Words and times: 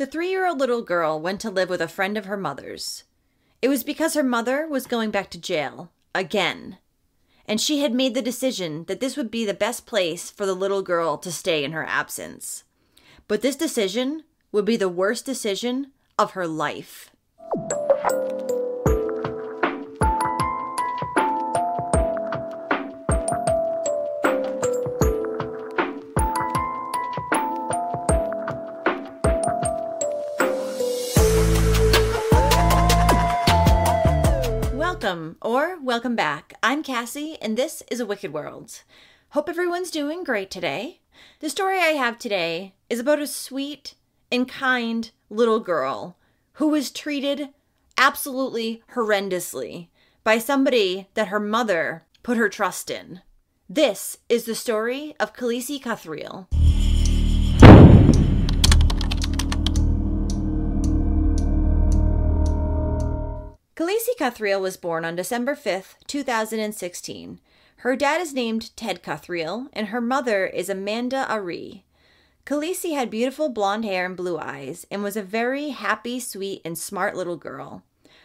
The 0.00 0.06
three 0.06 0.30
year 0.30 0.46
old 0.46 0.58
little 0.58 0.80
girl 0.80 1.20
went 1.20 1.42
to 1.42 1.50
live 1.50 1.68
with 1.68 1.82
a 1.82 1.86
friend 1.86 2.16
of 2.16 2.24
her 2.24 2.38
mother's. 2.38 3.04
It 3.60 3.68
was 3.68 3.84
because 3.84 4.14
her 4.14 4.22
mother 4.22 4.66
was 4.66 4.86
going 4.86 5.10
back 5.10 5.28
to 5.28 5.38
jail 5.38 5.92
again. 6.14 6.78
And 7.44 7.60
she 7.60 7.80
had 7.80 7.92
made 7.92 8.14
the 8.14 8.22
decision 8.22 8.84
that 8.84 9.00
this 9.00 9.14
would 9.18 9.30
be 9.30 9.44
the 9.44 9.52
best 9.52 9.84
place 9.84 10.30
for 10.30 10.46
the 10.46 10.54
little 10.54 10.80
girl 10.80 11.18
to 11.18 11.30
stay 11.30 11.64
in 11.64 11.72
her 11.72 11.84
absence. 11.84 12.64
But 13.28 13.42
this 13.42 13.56
decision 13.56 14.24
would 14.52 14.64
be 14.64 14.78
the 14.78 14.88
worst 14.88 15.26
decision 15.26 15.88
of 16.18 16.30
her 16.30 16.46
life. 16.46 17.10
Welcome 35.10 35.38
or 35.42 35.76
welcome 35.82 36.14
back. 36.14 36.54
I'm 36.62 36.84
Cassie, 36.84 37.36
and 37.42 37.56
this 37.56 37.82
is 37.90 37.98
A 37.98 38.06
Wicked 38.06 38.32
World. 38.32 38.84
Hope 39.30 39.48
everyone's 39.48 39.90
doing 39.90 40.22
great 40.22 40.52
today. 40.52 41.00
The 41.40 41.50
story 41.50 41.78
I 41.78 41.98
have 41.98 42.16
today 42.16 42.74
is 42.88 43.00
about 43.00 43.18
a 43.18 43.26
sweet 43.26 43.96
and 44.30 44.48
kind 44.48 45.10
little 45.28 45.58
girl 45.58 46.16
who 46.52 46.68
was 46.68 46.92
treated 46.92 47.48
absolutely 47.98 48.84
horrendously 48.94 49.88
by 50.22 50.38
somebody 50.38 51.08
that 51.14 51.26
her 51.26 51.40
mother 51.40 52.04
put 52.22 52.36
her 52.38 52.48
trust 52.48 52.88
in. 52.88 53.20
This 53.68 54.18
is 54.28 54.44
the 54.44 54.54
story 54.54 55.16
of 55.18 55.34
Khaleesi 55.34 55.82
Cuthriell. 55.82 56.46
Khaleesi 63.80 64.14
Cuthriell 64.18 64.60
was 64.60 64.76
born 64.76 65.06
on 65.06 65.16
December 65.16 65.54
5th, 65.54 65.94
2016. 66.06 67.40
Her 67.76 67.96
dad 67.96 68.20
is 68.20 68.34
named 68.34 68.76
Ted 68.76 69.02
Cuthriell, 69.02 69.70
and 69.72 69.86
her 69.86 70.02
mother 70.02 70.44
is 70.44 70.68
Amanda 70.68 71.26
Arey. 71.30 71.84
Khaleesi 72.44 72.92
had 72.92 73.08
beautiful 73.08 73.48
blonde 73.48 73.86
hair 73.86 74.04
and 74.04 74.18
blue 74.18 74.38
eyes, 74.38 74.86
and 74.90 75.02
was 75.02 75.16
a 75.16 75.22
very 75.22 75.70
happy, 75.70 76.20
sweet, 76.20 76.60
and 76.62 76.76
smart 76.76 77.16
little 77.16 77.38
girl. 77.38 77.82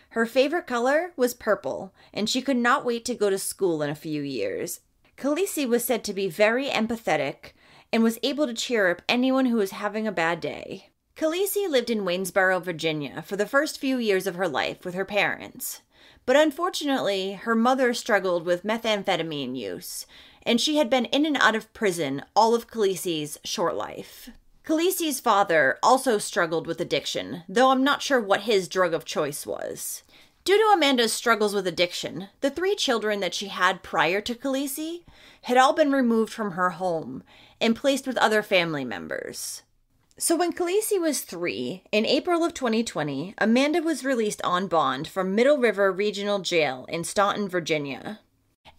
Her 0.10 0.26
favorite 0.26 0.68
color 0.68 1.14
was 1.16 1.34
purple, 1.34 1.94
and 2.14 2.30
she 2.30 2.42
could 2.42 2.58
not 2.58 2.84
wait 2.84 3.06
to 3.06 3.16
go 3.16 3.30
to 3.30 3.38
school 3.38 3.82
in 3.82 3.90
a 3.90 3.96
few 3.96 4.22
years. 4.22 4.82
Khaleesi 5.16 5.66
was 5.66 5.86
said 5.86 6.04
to 6.04 6.14
be 6.14 6.28
very 6.28 6.68
empathetic 6.68 7.54
and 7.94 8.04
was 8.04 8.20
able 8.24 8.46
to 8.46 8.54
cheer 8.54 8.92
up 8.92 9.02
anyone 9.08 9.46
who 9.46 9.56
was 9.56 9.72
having 9.72 10.06
a 10.06 10.12
bad 10.12 10.42
day. 10.42 10.90
Khaleesi 11.16 11.70
lived 11.70 11.90
in 11.90 12.04
Waynesboro, 12.04 12.60
Virginia 12.60 13.24
for 13.26 13.38
the 13.38 13.46
first 13.46 13.80
few 13.80 13.98
years 13.98 14.28
of 14.28 14.36
her 14.36 14.50
life 14.50 14.84
with 14.84 14.96
her 14.96 15.06
parents. 15.06 15.82
But 16.26 16.36
unfortunately, 16.36 17.34
her 17.34 17.56
mother 17.56 17.94
struggled 17.94 18.46
with 18.46 18.66
methamphetamine 18.66 19.56
use, 19.56 20.06
and 20.44 20.60
she 20.60 20.76
had 20.76 20.90
been 20.90 21.06
in 21.06 21.26
and 21.26 21.38
out 21.38 21.56
of 21.56 21.74
prison 21.74 22.24
all 22.36 22.54
of 22.54 22.68
Khaleesi's 22.68 23.40
short 23.46 23.76
life. 23.76 24.30
Khaleesi's 24.66 25.22
father 25.22 25.78
also 25.82 26.18
struggled 26.18 26.68
with 26.68 26.82
addiction, 26.82 27.44
though 27.48 27.70
I'm 27.70 27.84
not 27.84 28.02
sure 28.02 28.20
what 28.20 28.42
his 28.42 28.68
drug 28.68 28.94
of 28.94 29.06
choice 29.06 29.46
was. 29.46 30.04
Due 30.44 30.58
to 30.58 30.74
Amanda's 30.74 31.14
struggles 31.14 31.56
with 31.56 31.66
addiction, 31.66 32.28
the 32.42 32.50
three 32.50 32.76
children 32.76 33.22
that 33.22 33.34
she 33.34 33.48
had 33.48 33.84
prior 33.84 34.20
to 34.20 34.36
Khaleesi 34.36 35.06
had 35.44 35.56
all 35.56 35.72
been 35.72 35.94
removed 35.94 36.34
from 36.34 36.52
her 36.52 36.72
home 36.72 37.24
and 37.62 37.74
placed 37.74 38.06
with 38.06 38.18
other 38.18 38.44
family 38.44 38.84
members. 38.84 39.62
So 40.18 40.38
when 40.38 40.54
Khaleesi 40.54 40.98
was 41.00 41.22
three, 41.22 41.84
in 41.92 42.06
April 42.06 42.46
of 42.46 42.54
2020, 42.54 43.34
Amanda 43.38 43.82
was 43.82 44.06
released 44.06 44.42
on 44.44 44.68
bond 44.68 45.10
from 45.10 45.36
Middle 45.36 45.58
River 45.58 45.92
Regional 45.92 46.40
Jail 46.40 46.86
in 46.88 47.04
Staunton, 47.04 47.50
Virginia. 47.50 48.22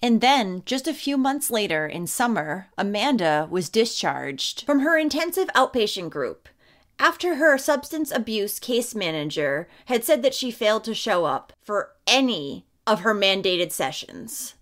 And 0.01 0.23
then, 0.23 0.63
just 0.65 0.89
a 0.89 0.95
few 0.95 1.19
months 1.19 1.51
later, 1.51 1.87
in 1.87 2.07
summer, 2.07 2.69
Amanda 2.79 3.49
was 3.51 3.69
discharged 3.69 4.65
from 4.65 4.81
her 4.81 4.97
intensive 4.97 5.49
outpatient 5.49 6.09
group 6.09 6.49
after 6.99 7.35
her 7.35 7.59
substance 7.59 8.11
abuse 8.11 8.59
case 8.59 8.95
manager 8.95 9.69
had 9.87 10.05
said 10.05 10.23
that 10.23 10.35
she 10.35 10.51
failed 10.51 10.85
to 10.85 10.95
show 10.95 11.27
up 11.27 11.53
for 11.61 11.93
any 12.07 12.65
of 12.87 13.01
her 13.01 13.15
mandated 13.15 13.73
sessions. 13.73 14.55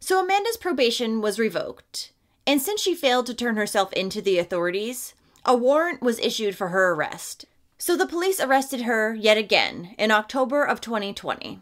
So 0.00 0.18
Amanda's 0.18 0.56
probation 0.56 1.20
was 1.20 1.38
revoked. 1.38 2.12
And 2.46 2.62
since 2.62 2.80
she 2.80 2.94
failed 2.94 3.26
to 3.26 3.34
turn 3.34 3.56
herself 3.56 3.92
into 3.92 4.22
the 4.22 4.38
authorities, 4.38 5.12
a 5.44 5.56
warrant 5.56 6.02
was 6.02 6.18
issued 6.20 6.56
for 6.56 6.68
her 6.68 6.92
arrest. 6.92 7.46
So 7.78 7.96
the 7.96 8.06
police 8.06 8.40
arrested 8.40 8.82
her 8.82 9.14
yet 9.14 9.36
again 9.36 9.94
in 9.98 10.10
October 10.10 10.62
of 10.62 10.80
2020. 10.80 11.60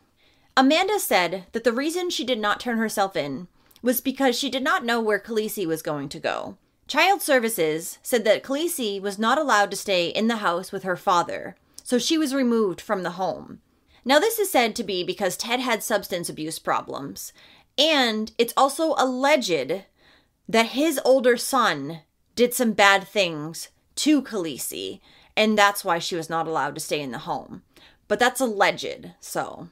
Amanda 0.57 0.99
said 0.99 1.47
that 1.53 1.65
the 1.65 1.73
reason 1.73 2.11
she 2.11 2.25
did 2.25 2.39
not 2.39 2.61
turn 2.61 2.77
herself 2.77 3.17
in 3.17 3.49
was 3.83 4.03
because 4.03 4.39
she 4.39 4.51
did 4.51 4.63
not 4.63 4.85
know 4.85 5.01
where 5.01 5.19
Khaleesi 5.19 5.67
was 5.67 5.81
going 5.81 6.11
to 6.11 6.21
go. 6.21 6.59
Child 6.87 7.23
Services 7.23 7.99
said 8.03 8.25
that 8.25 8.43
Khaleesi 8.43 9.01
was 9.01 9.19
not 9.19 9.39
allowed 9.39 9.71
to 9.71 9.77
stay 9.77 10.09
in 10.09 10.27
the 10.27 10.37
house 10.37 10.73
with 10.73 10.83
her 10.83 10.97
father, 10.97 11.57
so 11.83 11.99
she 11.99 12.19
was 12.19 12.35
removed 12.35 12.81
from 12.81 13.03
the 13.03 13.13
home. 13.13 13.61
Now, 14.05 14.19
this 14.19 14.39
is 14.39 14.51
said 14.51 14.75
to 14.77 14.85
be 14.85 15.05
because 15.05 15.37
Ted 15.37 15.61
had 15.61 15.83
substance 15.83 16.29
abuse 16.29 16.59
problems, 16.59 17.33
and 17.79 18.33
it's 18.39 18.55
also 18.57 18.95
alleged 18.99 19.85
that 20.49 20.67
his 20.67 21.01
older 21.05 21.37
son 21.37 22.01
did 22.41 22.55
some 22.55 22.73
bad 22.73 23.07
things 23.07 23.69
to 23.95 24.23
Khaleesi, 24.23 25.01
and 25.37 25.59
that's 25.59 25.85
why 25.85 25.99
she 25.99 26.17
was 26.17 26.31
not 26.31 26.47
allowed 26.47 26.75
to 26.75 26.81
stay 26.81 26.99
in 26.99 27.11
the 27.11 27.19
home. 27.19 27.61
But 28.09 28.19
that's 28.19 28.41
alleged, 28.41 29.11
so. 29.21 29.69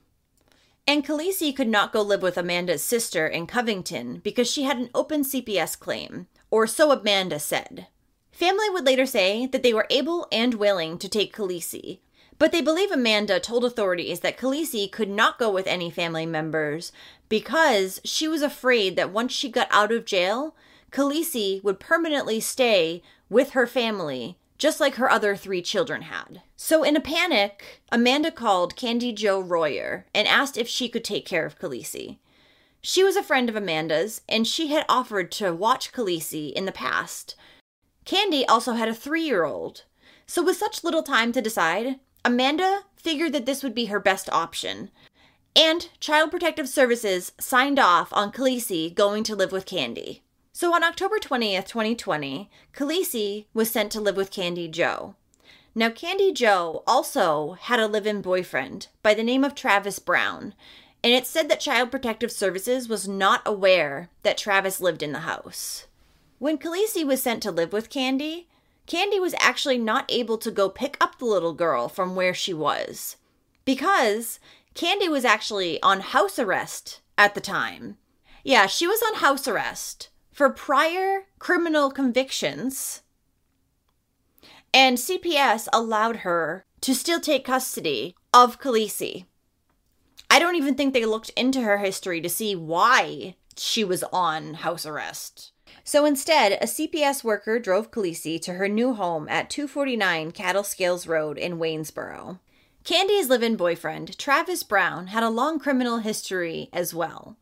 And 0.87 1.03
Khaleesi 1.03 1.57
could 1.57 1.69
not 1.69 1.95
go 1.95 2.03
live 2.03 2.21
with 2.21 2.37
Amanda's 2.37 2.85
sister 2.85 3.27
in 3.27 3.47
Covington 3.47 4.19
because 4.19 4.51
she 4.51 4.65
had 4.65 4.77
an 4.77 4.91
open 4.95 5.23
CPS 5.23 5.79
claim, 5.79 6.27
or 6.51 6.67
so 6.67 6.93
Amanda 6.93 7.39
said. 7.39 7.87
Family 8.33 8.69
would 8.69 8.85
later 8.85 9.07
say 9.07 9.47
that 9.47 9.63
they 9.63 9.73
were 9.73 9.87
able 9.89 10.29
and 10.31 10.53
willing 10.53 10.99
to 10.99 11.09
take 11.09 11.35
Khaleesi, 11.35 12.01
but 12.39 12.53
they 12.53 12.61
believe 12.61 12.91
Amanda 12.91 13.41
told 13.41 13.65
authorities 13.65 14.21
that 14.21 14.37
Khaleesi 14.37 14.93
could 14.93 15.09
not 15.09 15.39
go 15.39 15.51
with 15.51 15.67
any 15.67 15.91
family 15.91 16.27
members 16.27 16.93
because 17.31 17.99
she 18.05 18.29
was 18.29 18.43
afraid 18.43 18.95
that 18.97 19.11
once 19.11 19.33
she 19.33 19.49
got 19.49 19.69
out 19.71 19.91
of 19.91 20.05
jail, 20.05 20.55
Khaleesi 20.91 21.63
would 21.63 21.81
permanently 21.81 22.41
stay 22.41 23.03
with 23.29 23.51
her 23.51 23.67
family, 23.67 24.39
just 24.57 24.81
like 24.81 24.95
her 24.95 25.11
other 25.11 25.37
three 25.37 25.63
children 25.63 26.03
had. 26.03 26.43
So, 26.57 26.83
in 26.83 26.97
a 26.97 27.01
panic, 27.01 27.83
Amanda 27.93 28.31
called 28.31 28.77
Candi 28.77 29.15
Jo 29.15 29.41
Royer 29.41 30.07
and 30.15 30.27
asked 30.27 30.57
if 30.57 30.69
she 30.69 30.89
could 30.89 31.05
take 31.05 31.27
care 31.27 31.47
of 31.47 31.59
Khaleesi. 31.59 32.19
She 32.81 33.05
was 33.05 33.17
a 33.17 33.23
friend 33.23 33.49
of 33.49 33.57
Amanda's, 33.57 34.23
and 34.29 34.47
she 34.47 34.69
had 34.69 34.85
offered 34.89 35.31
to 35.33 35.53
watch 35.53 35.93
Khaleesi 35.93 36.53
in 36.53 36.65
the 36.65 36.73
past. 36.73 37.37
Candi 38.07 38.45
also 38.49 38.73
had 38.73 38.89
a 38.89 38.95
three 38.95 39.23
year 39.23 39.45
old. 39.45 39.85
So, 40.27 40.43
with 40.43 40.57
such 40.57 40.85
little 40.85 41.03
time 41.03 41.33
to 41.33 41.43
decide, 41.43 42.01
Amanda 42.25 42.83
figured 42.97 43.33
that 43.33 43.47
this 43.47 43.63
would 43.63 43.75
be 43.75 43.87
her 43.87 44.01
best 44.01 44.29
option. 44.31 44.91
And 45.55 45.89
Child 46.01 46.31
Protective 46.31 46.69
Services 46.69 47.33
signed 47.39 47.79
off 47.79 48.13
on 48.13 48.33
Khaleesi 48.33 48.95
going 48.95 49.25
to 49.25 49.37
live 49.37 49.53
with 49.53 49.67
Candi. 49.67 50.21
So 50.61 50.75
on 50.75 50.83
October 50.83 51.21
20th, 51.21 51.69
2020, 51.69 52.51
Khaleesi 52.75 53.45
was 53.55 53.71
sent 53.71 53.93
to 53.93 54.01
live 54.01 54.17
with 54.17 54.33
Candi 54.33 54.69
Jo. 54.69 55.15
Now, 55.73 55.89
Candi 55.89 56.35
Jo 56.35 56.83
also 56.85 57.53
had 57.53 57.79
a 57.79 57.87
live 57.87 58.09
in 58.09 58.23
boyfriend 58.23 58.89
by 59.01 59.15
the 59.15 59.23
name 59.23 59.45
of 59.45 59.55
Travis 59.55 60.01
Brown, 60.01 60.55
and 61.05 61.15
it's 61.15 61.31
said 61.31 61.49
that 61.49 61.61
Child 61.61 61.93
Protective 61.93 62.33
Services 62.33 62.89
was 62.89 63.07
not 63.07 63.41
aware 63.47 64.11
that 64.25 64.37
Travis 64.37 64.81
lived 64.81 65.01
in 65.01 65.13
the 65.13 65.21
house. 65.21 65.87
When 66.41 66.59
Khaleesi 66.59 67.07
was 67.07 67.23
sent 67.23 67.41
to 67.45 67.53
live 67.53 67.73
with 67.73 67.89
Candi, 67.89 68.47
Candi 68.89 69.21
was 69.21 69.37
actually 69.39 69.79
not 69.79 70.07
able 70.09 70.39
to 70.39 70.51
go 70.51 70.69
pick 70.69 70.97
up 71.01 71.21
the 71.21 71.25
little 71.25 71.55
girl 71.55 71.89
from 71.89 72.17
where 72.17 72.35
she 72.35 72.53
was 72.53 73.17
because 73.65 74.41
Candi 74.75 75.09
was 75.09 75.25
actually 75.25 75.81
on 75.85 76.01
house 76.01 76.37
arrest 76.37 77.01
at 77.17 77.37
the 77.37 77.41
time. 77.41 77.97
Yeah, 78.43 78.67
she 78.67 78.89
was 78.89 79.01
on 79.03 79.21
house 79.21 79.47
arrest 79.47 80.09
for 80.39 80.51
prior 80.51 81.25
criminal 81.41 81.91
convictions, 81.91 83.03
and 84.73 84.97
CPS 84.97 85.67
allowed 85.73 86.19
her 86.19 86.65
to 86.81 86.95
still 86.95 87.19
take 87.19 87.45
custody 87.45 88.15
of 88.33 88.61
Khaleesi. 88.61 89.25
I 90.31 90.39
don't 90.39 90.55
even 90.55 90.77
think 90.77 90.95
they 90.95 91.05
looked 91.05 91.31
into 91.31 91.63
her 91.63 91.79
history 91.79 92.21
to 92.21 92.29
see 92.29 92.55
why 92.55 93.35
she 93.57 93.83
was 93.83 94.05
on 94.13 94.55
house 94.55 94.87
arrest. 94.87 95.51
So 95.83 96.05
instead, 96.05 96.53
a 96.53 96.67
CPS 96.67 97.25
worker 97.25 97.59
drove 97.59 97.91
Khaleesi 97.91 98.41
to 98.43 98.53
her 98.53 98.69
new 98.69 98.95
home 98.95 99.29
at 99.29 99.51
249 99.51 100.31
Cattle 100.31 100.63
Scales 100.63 101.09
Road 101.09 101.37
in 101.37 101.59
Waynesboro. 101.59 102.39
Candi's 102.85 103.29
live 103.29 103.43
in 103.43 103.57
boyfriend, 103.57 104.17
Travis 104.17 104.63
Brown, 104.63 105.09
had 105.09 105.25
a 105.25 105.31
long 105.31 105.59
criminal 105.59 105.99
history 105.99 106.69
as 106.73 106.95
well. 106.95 107.37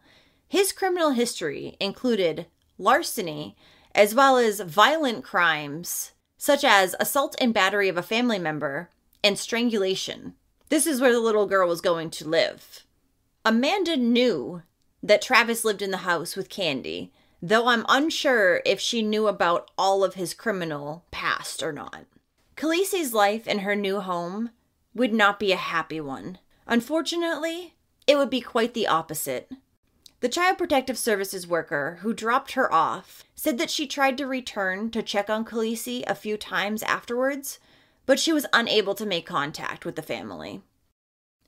His 0.48 0.72
criminal 0.72 1.10
history 1.10 1.76
included 1.78 2.46
larceny, 2.78 3.56
as 3.94 4.14
well 4.14 4.36
as 4.36 4.60
violent 4.60 5.24
crimes 5.24 6.12
such 6.36 6.64
as 6.64 6.94
assault 7.00 7.34
and 7.40 7.54
battery 7.54 7.88
of 7.88 7.96
a 7.96 8.02
family 8.02 8.38
member, 8.38 8.90
and 9.24 9.38
strangulation. 9.38 10.34
This 10.68 10.86
is 10.86 11.00
where 11.00 11.12
the 11.12 11.20
little 11.20 11.46
girl 11.46 11.68
was 11.68 11.80
going 11.80 12.10
to 12.10 12.28
live. 12.28 12.84
Amanda 13.44 13.96
knew 13.96 14.62
that 15.02 15.22
Travis 15.22 15.64
lived 15.64 15.82
in 15.82 15.90
the 15.90 15.98
house 15.98 16.36
with 16.36 16.48
Candi, 16.48 17.10
though 17.40 17.66
I'm 17.68 17.86
unsure 17.88 18.60
if 18.64 18.80
she 18.80 19.02
knew 19.02 19.26
about 19.26 19.70
all 19.78 20.04
of 20.04 20.14
his 20.14 20.34
criminal 20.34 21.04
past 21.10 21.62
or 21.62 21.72
not. 21.72 22.04
Khaleesi's 22.56 23.12
life 23.12 23.46
in 23.46 23.60
her 23.60 23.76
new 23.76 24.00
home 24.00 24.50
would 24.94 25.12
not 25.12 25.38
be 25.38 25.52
a 25.52 25.56
happy 25.56 26.00
one. 26.00 26.38
Unfortunately, 26.66 27.74
it 28.06 28.16
would 28.16 28.30
be 28.30 28.40
quite 28.40 28.74
the 28.74 28.86
opposite. 28.86 29.50
The 30.20 30.28
Child 30.30 30.56
Protective 30.56 30.96
Services 30.96 31.46
worker 31.46 31.98
who 32.00 32.14
dropped 32.14 32.52
her 32.52 32.72
off 32.72 33.22
said 33.34 33.58
that 33.58 33.70
she 33.70 33.86
tried 33.86 34.16
to 34.16 34.26
return 34.26 34.90
to 34.92 35.02
check 35.02 35.28
on 35.28 35.44
Khaleesi 35.44 36.04
a 36.06 36.14
few 36.14 36.38
times 36.38 36.82
afterwards, 36.82 37.58
but 38.06 38.18
she 38.18 38.32
was 38.32 38.46
unable 38.52 38.94
to 38.94 39.04
make 39.04 39.26
contact 39.26 39.84
with 39.84 39.94
the 39.94 40.02
family. 40.02 40.62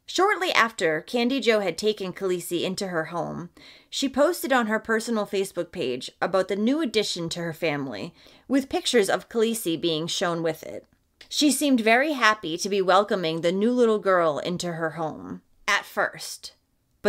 Shortly 0.04 0.52
after 0.52 1.02
Candi 1.06 1.40
Jo 1.40 1.60
had 1.60 1.78
taken 1.78 2.12
Khaleesi 2.12 2.62
into 2.62 2.88
her 2.88 3.06
home, 3.06 3.48
she 3.88 4.08
posted 4.08 4.52
on 4.52 4.66
her 4.66 4.78
personal 4.78 5.26
Facebook 5.26 5.72
page 5.72 6.10
about 6.20 6.48
the 6.48 6.56
new 6.56 6.82
addition 6.82 7.30
to 7.30 7.40
her 7.40 7.54
family, 7.54 8.14
with 8.48 8.68
pictures 8.68 9.08
of 9.08 9.30
Khaleesi 9.30 9.80
being 9.80 10.06
shown 10.06 10.42
with 10.42 10.62
it. 10.62 10.86
She 11.30 11.50
seemed 11.50 11.80
very 11.80 12.12
happy 12.12 12.58
to 12.58 12.68
be 12.68 12.82
welcoming 12.82 13.40
the 13.40 13.52
new 13.52 13.72
little 13.72 13.98
girl 13.98 14.38
into 14.38 14.72
her 14.72 14.90
home, 14.90 15.40
at 15.66 15.84
first. 15.84 16.52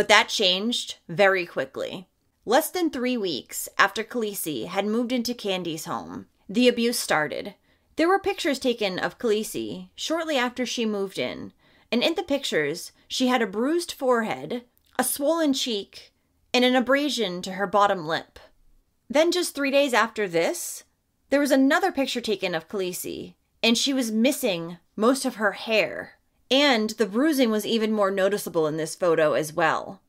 But 0.00 0.08
that 0.08 0.30
changed 0.30 0.96
very 1.10 1.44
quickly. 1.44 2.08
Less 2.46 2.70
than 2.70 2.88
three 2.88 3.18
weeks 3.18 3.68
after 3.76 4.02
Khaleesi 4.02 4.64
had 4.64 4.86
moved 4.86 5.12
into 5.12 5.34
Candi's 5.34 5.84
home, 5.84 6.26
the 6.48 6.68
abuse 6.68 6.98
started. 6.98 7.54
There 7.96 8.08
were 8.08 8.18
pictures 8.18 8.58
taken 8.58 8.98
of 8.98 9.18
Khaleesi 9.18 9.90
shortly 9.94 10.38
after 10.38 10.64
she 10.64 10.86
moved 10.86 11.18
in, 11.18 11.52
and 11.92 12.02
in 12.02 12.14
the 12.14 12.22
pictures, 12.22 12.92
she 13.08 13.26
had 13.26 13.42
a 13.42 13.46
bruised 13.46 13.92
forehead, 13.92 14.64
a 14.98 15.04
swollen 15.04 15.52
cheek, 15.52 16.14
and 16.54 16.64
an 16.64 16.74
abrasion 16.74 17.42
to 17.42 17.52
her 17.52 17.66
bottom 17.66 18.06
lip. 18.06 18.38
Then, 19.10 19.30
just 19.30 19.54
three 19.54 19.70
days 19.70 19.92
after 19.92 20.26
this, 20.26 20.84
there 21.28 21.40
was 21.40 21.50
another 21.50 21.92
picture 21.92 22.22
taken 22.22 22.54
of 22.54 22.70
Khaleesi, 22.70 23.34
and 23.62 23.76
she 23.76 23.92
was 23.92 24.10
missing 24.10 24.78
most 24.96 25.26
of 25.26 25.34
her 25.34 25.52
hair. 25.52 26.14
And 26.50 26.90
the 26.90 27.06
bruising 27.06 27.50
was 27.50 27.64
even 27.64 27.92
more 27.92 28.10
noticeable 28.10 28.66
in 28.66 28.76
this 28.76 28.94
photo 28.94 29.34
as 29.34 29.52
well. 29.52 30.00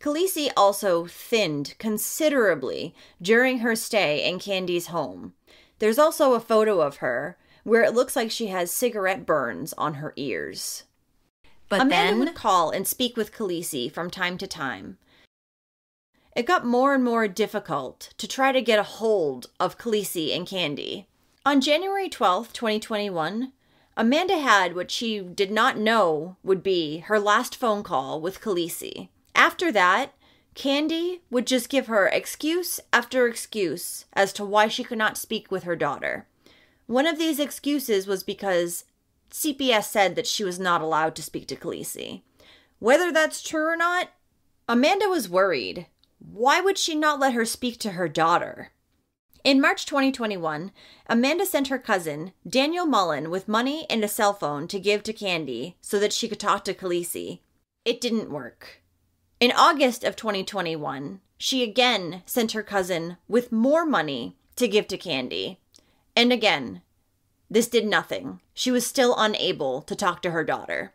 Khaleesi 0.00 0.50
also 0.56 1.06
thinned 1.06 1.74
considerably 1.78 2.94
during 3.20 3.58
her 3.58 3.74
stay 3.74 4.26
in 4.26 4.38
Candi's 4.38 4.88
home. 4.88 5.34
There's 5.78 5.98
also 5.98 6.34
a 6.34 6.40
photo 6.40 6.80
of 6.80 6.98
her 6.98 7.36
where 7.64 7.82
it 7.82 7.94
looks 7.94 8.14
like 8.14 8.30
she 8.30 8.46
has 8.46 8.70
cigarette 8.70 9.26
burns 9.26 9.72
on 9.74 9.94
her 9.94 10.12
ears. 10.16 10.84
But 11.68 11.82
Amanda 11.82 12.12
then... 12.12 12.18
would 12.20 12.34
call 12.34 12.70
and 12.70 12.86
speak 12.86 13.16
with 13.16 13.32
Khaleesi 13.32 13.90
from 13.90 14.10
time 14.10 14.38
to 14.38 14.46
time. 14.46 14.98
It 16.36 16.46
got 16.46 16.66
more 16.66 16.94
and 16.94 17.02
more 17.02 17.26
difficult 17.26 18.10
to 18.18 18.28
try 18.28 18.52
to 18.52 18.60
get 18.60 18.78
a 18.78 18.84
hold 18.84 19.46
of 19.58 19.78
Khaleesi 19.78 20.36
and 20.36 20.46
Candi. 20.46 21.06
On 21.44 21.60
January 21.60 22.08
12th, 22.08 22.52
2021, 22.52 23.52
Amanda 23.96 24.38
had 24.38 24.74
what 24.74 24.90
she 24.90 25.20
did 25.20 25.50
not 25.50 25.78
know 25.78 26.36
would 26.42 26.62
be 26.62 26.98
her 26.98 27.18
last 27.18 27.56
phone 27.56 27.82
call 27.82 28.20
with 28.20 28.42
Khaleesi. 28.42 29.08
After 29.34 29.72
that, 29.72 30.12
Candi 30.54 31.20
would 31.30 31.46
just 31.46 31.70
give 31.70 31.86
her 31.86 32.06
excuse 32.06 32.78
after 32.92 33.26
excuse 33.26 34.04
as 34.12 34.32
to 34.34 34.44
why 34.44 34.68
she 34.68 34.84
could 34.84 34.98
not 34.98 35.16
speak 35.16 35.50
with 35.50 35.64
her 35.64 35.76
daughter. 35.76 36.26
One 36.86 37.06
of 37.06 37.18
these 37.18 37.40
excuses 37.40 38.06
was 38.06 38.22
because 38.22 38.84
CPS 39.30 39.84
said 39.84 40.14
that 40.14 40.26
she 40.26 40.44
was 40.44 40.58
not 40.58 40.82
allowed 40.82 41.14
to 41.16 41.22
speak 41.22 41.46
to 41.48 41.56
Khaleesi. 41.56 42.22
Whether 42.78 43.10
that's 43.10 43.42
true 43.42 43.66
or 43.66 43.76
not, 43.76 44.10
Amanda 44.68 45.08
was 45.08 45.28
worried. 45.28 45.86
Why 46.18 46.60
would 46.60 46.76
she 46.76 46.94
not 46.94 47.18
let 47.18 47.32
her 47.32 47.44
speak 47.44 47.78
to 47.80 47.92
her 47.92 48.08
daughter? 48.08 48.72
In 49.46 49.60
March 49.60 49.86
2021, 49.86 50.72
Amanda 51.06 51.46
sent 51.46 51.68
her 51.68 51.78
cousin, 51.78 52.32
Daniel 52.48 52.84
Mullen, 52.84 53.30
with 53.30 53.46
money 53.46 53.86
and 53.88 54.02
a 54.02 54.08
cell 54.08 54.32
phone 54.32 54.66
to 54.66 54.80
give 54.80 55.04
to 55.04 55.12
Candi 55.12 55.74
so 55.80 56.00
that 56.00 56.12
she 56.12 56.26
could 56.26 56.40
talk 56.40 56.64
to 56.64 56.74
Khaleesi. 56.74 57.38
It 57.84 58.00
didn't 58.00 58.28
work. 58.28 58.82
In 59.38 59.52
August 59.52 60.02
of 60.02 60.16
2021, 60.16 61.20
she 61.38 61.62
again 61.62 62.24
sent 62.26 62.50
her 62.52 62.64
cousin 62.64 63.18
with 63.28 63.52
more 63.52 63.86
money 63.86 64.34
to 64.56 64.66
give 64.66 64.88
to 64.88 64.98
Candi. 64.98 65.58
And 66.16 66.32
again, 66.32 66.82
this 67.48 67.68
did 67.68 67.86
nothing. 67.86 68.40
She 68.52 68.72
was 68.72 68.84
still 68.84 69.14
unable 69.16 69.80
to 69.82 69.94
talk 69.94 70.22
to 70.22 70.32
her 70.32 70.42
daughter. 70.42 70.92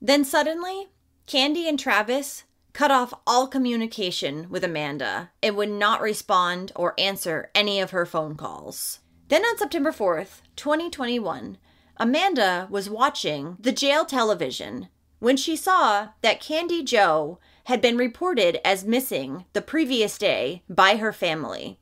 Then 0.00 0.24
suddenly, 0.24 0.88
Candi 1.26 1.68
and 1.68 1.78
Travis 1.78 2.44
cut 2.72 2.90
off 2.90 3.14
all 3.26 3.46
communication 3.46 4.48
with 4.50 4.64
Amanda 4.64 5.30
and 5.42 5.56
would 5.56 5.70
not 5.70 6.00
respond 6.00 6.72
or 6.76 6.94
answer 6.98 7.50
any 7.54 7.80
of 7.80 7.90
her 7.90 8.06
phone 8.06 8.36
calls. 8.36 9.00
Then 9.28 9.44
on 9.44 9.58
September 9.58 9.92
4th, 9.92 10.42
2021, 10.56 11.58
Amanda 11.96 12.66
was 12.70 12.90
watching 12.90 13.56
the 13.60 13.72
jail 13.72 14.04
television 14.04 14.88
when 15.18 15.36
she 15.36 15.54
saw 15.54 16.08
that 16.22 16.40
Candi 16.40 16.84
Jo 16.84 17.38
had 17.64 17.80
been 17.80 17.96
reported 17.96 18.58
as 18.66 18.84
missing 18.84 19.44
the 19.52 19.62
previous 19.62 20.18
day 20.18 20.62
by 20.68 20.96
her 20.96 21.12
family. 21.12 21.78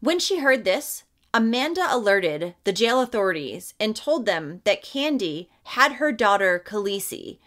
When 0.00 0.18
she 0.18 0.38
heard 0.38 0.64
this, 0.64 1.04
Amanda 1.34 1.86
alerted 1.88 2.54
the 2.64 2.72
jail 2.72 3.00
authorities 3.00 3.74
and 3.80 3.96
told 3.96 4.26
them 4.26 4.60
that 4.64 4.84
Candi 4.84 5.48
had 5.64 5.92
her 5.92 6.12
daughter 6.12 6.62
Khaleesi, 6.64 7.38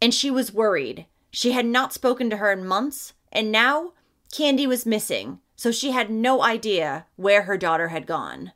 and 0.00 0.12
she 0.12 0.30
was 0.30 0.52
worried 0.52 1.06
she 1.34 1.50
had 1.50 1.66
not 1.66 1.92
spoken 1.92 2.30
to 2.30 2.36
her 2.36 2.52
in 2.52 2.64
months, 2.64 3.12
and 3.32 3.50
now 3.50 3.92
Candi 4.32 4.68
was 4.68 4.86
missing, 4.86 5.40
so 5.56 5.72
she 5.72 5.90
had 5.90 6.08
no 6.08 6.44
idea 6.44 7.06
where 7.16 7.42
her 7.42 7.56
daughter 7.56 7.88
had 7.88 8.06
gone. 8.06 8.52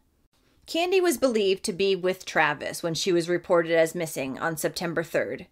Candi 0.64 1.02
was 1.02 1.18
believed 1.18 1.64
to 1.64 1.72
be 1.72 1.96
with 1.96 2.24
Travis 2.24 2.80
when 2.80 2.94
she 2.94 3.10
was 3.10 3.28
reported 3.28 3.72
as 3.72 3.96
missing 3.96 4.38
on 4.38 4.56
September 4.56 5.02
3rd. 5.02 5.46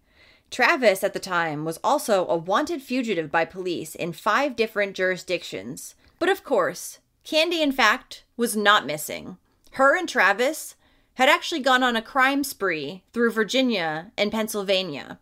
Travis, 0.49 1.03
at 1.03 1.11
the 1.11 1.19
time, 1.19 1.65
was 1.65 1.79
also 1.83 2.25
a 2.27 2.37
wanted 2.37 2.81
fugitive 2.81 3.29
by 3.29 3.43
police 3.43 3.93
in 3.93 4.13
five 4.13 4.55
different 4.55 4.95
jurisdictions. 4.95 5.95
But 6.19 6.29
of 6.29 6.45
course, 6.45 6.99
Candi, 7.25 7.59
in 7.59 7.73
fact, 7.73 8.23
was 8.37 8.55
not 8.55 8.85
missing. 8.85 9.35
Her 9.71 9.97
and 9.97 10.07
Travis 10.07 10.75
had 11.15 11.27
actually 11.27 11.59
gone 11.59 11.83
on 11.83 11.97
a 11.97 12.01
crime 12.01 12.45
spree 12.45 13.03
through 13.11 13.31
Virginia 13.31 14.13
and 14.17 14.31
Pennsylvania. 14.31 15.19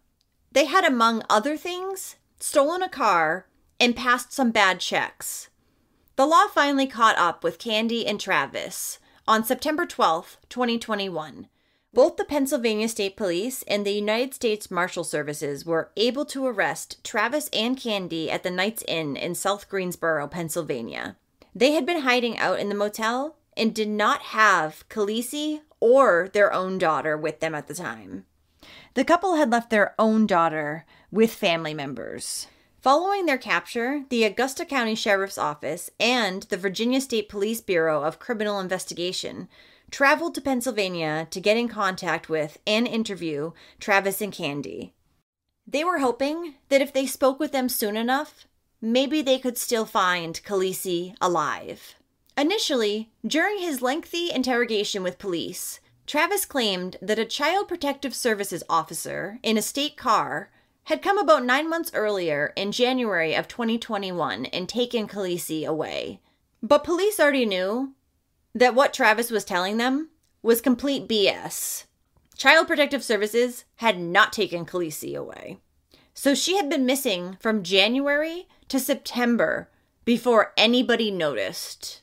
They 0.56 0.66
had, 0.66 0.86
among 0.86 1.22
other 1.30 1.58
things, 1.58 2.16
stolen 2.40 2.82
a 2.82 2.88
car 2.88 3.46
and 3.78 3.94
passed 3.94 4.32
some 4.32 4.52
bad 4.52 4.80
checks. 4.80 5.50
The 6.16 6.26
law 6.26 6.48
finally 6.48 6.88
caught 6.88 7.18
up 7.18 7.44
with 7.44 7.60
Candi 7.60 8.08
and 8.08 8.22
Travis 8.22 9.00
on 9.28 9.44
September 9.44 9.86
12, 9.86 10.38
2021. 10.48 11.50
Both 11.94 12.16
the 12.16 12.24
Pennsylvania 12.24 12.88
State 12.88 13.18
Police 13.18 13.64
and 13.64 13.86
the 13.86 13.92
United 13.92 14.34
States 14.34 14.72
Marshal 14.72 15.04
Services 15.04 15.66
were 15.66 15.92
able 15.98 16.24
to 16.28 16.46
arrest 16.46 17.04
Travis 17.04 17.50
and 17.52 17.76
Candi 17.76 18.30
at 18.30 18.44
the 18.44 18.50
Knights 18.50 18.86
Inn 18.88 19.18
in 19.18 19.36
South 19.36 19.68
Greensburg, 19.68 20.32
Pennsylvania. 20.32 21.18
They 21.54 21.74
had 21.74 21.86
been 21.86 22.04
hiding 22.04 22.38
out 22.38 22.62
in 22.62 22.70
the 22.70 22.76
motel 22.76 23.36
and 23.58 23.76
did 23.76 23.90
not 23.90 24.22
have 24.22 24.88
Khaleesi 24.88 25.64
or 25.82 26.30
their 26.32 26.54
own 26.54 26.78
daughter 26.78 27.18
with 27.18 27.42
them 27.42 27.54
at 27.54 27.68
the 27.68 27.76
time. 27.76 28.24
The 28.94 29.06
couple 29.06 29.36
had 29.36 29.52
left 29.52 29.70
their 29.70 29.96
own 30.00 30.28
daughter 30.28 30.86
with 31.12 31.34
family 31.34 31.74
members. 31.74 32.48
Following 32.82 33.26
their 33.26 33.38
capture, 33.38 34.04
the 34.10 34.24
Augusta 34.24 34.64
County 34.64 34.94
Sheriff's 34.94 35.38
Office 35.38 35.90
and 36.00 36.44
the 36.44 36.58
Virginia 36.58 37.02
State 37.02 37.30
Police 37.30 37.60
Bureau 37.60 38.04
of 38.04 38.20
Criminal 38.20 38.60
Investigation 38.60 39.48
traveled 39.90 40.36
to 40.36 40.42
Pennsylvania 40.42 41.28
to 41.32 41.42
get 41.42 41.58
in 41.58 41.68
contact 41.68 42.30
with 42.30 42.60
and 42.68 42.88
interview 42.88 43.52
Travis 43.80 44.22
and 44.22 44.32
Candi. 44.32 44.92
They 45.66 45.84
were 45.84 46.00
hoping 46.00 46.56
that 46.70 46.82
if 46.82 46.94
they 46.94 47.08
spoke 47.08 47.40
with 47.40 47.52
them 47.52 47.70
soon 47.70 47.98
enough, 47.98 48.46
maybe 48.82 49.22
they 49.22 49.40
could 49.40 49.58
still 49.58 49.86
find 49.86 50.40
Khaleesi 50.44 51.16
alive. 51.20 51.96
Initially, 52.38 53.10
during 53.26 53.60
his 53.60 53.82
lengthy 53.82 54.32
interrogation 54.32 55.02
with 55.02 55.18
police, 55.18 55.80
Travis 56.06 56.46
claimed 56.46 56.98
that 57.02 57.18
a 57.18 57.26
Child 57.26 57.68
Protective 57.68 58.14
Services 58.14 58.64
officer 58.70 59.40
in 59.42 59.58
a 59.58 59.62
state 59.62 59.98
car 59.98 60.52
had 60.86 61.02
come 61.02 61.18
about 61.18 61.44
nine 61.44 61.68
months 61.68 61.92
earlier 61.96 62.54
in 62.56 62.72
January 62.72 63.34
of 63.34 63.48
2021 63.48 64.46
and 64.46 64.70
taken 64.70 65.08
Khaleesi 65.08 65.66
away. 65.66 66.22
But 66.62 66.84
police 66.84 67.20
already 67.20 67.46
knew 67.46 67.94
that 68.54 68.76
what 68.76 68.94
Travis 68.94 69.32
was 69.32 69.44
telling 69.44 69.78
them 69.78 70.10
was 70.44 70.62
complete 70.62 71.08
BS. 71.08 71.86
Child 72.38 72.68
Protective 72.68 73.04
Services 73.04 73.66
had 73.78 74.00
not 74.00 74.32
taken 74.32 74.66
Khaleesi 74.66 75.16
away. 75.16 75.60
So 76.14 76.36
she 76.36 76.56
had 76.56 76.70
been 76.70 76.86
missing 76.86 77.38
from 77.40 77.64
January 77.64 78.48
to 78.70 78.80
September 78.80 79.70
before 80.06 80.54
anybody 80.56 81.10
noticed. 81.10 82.02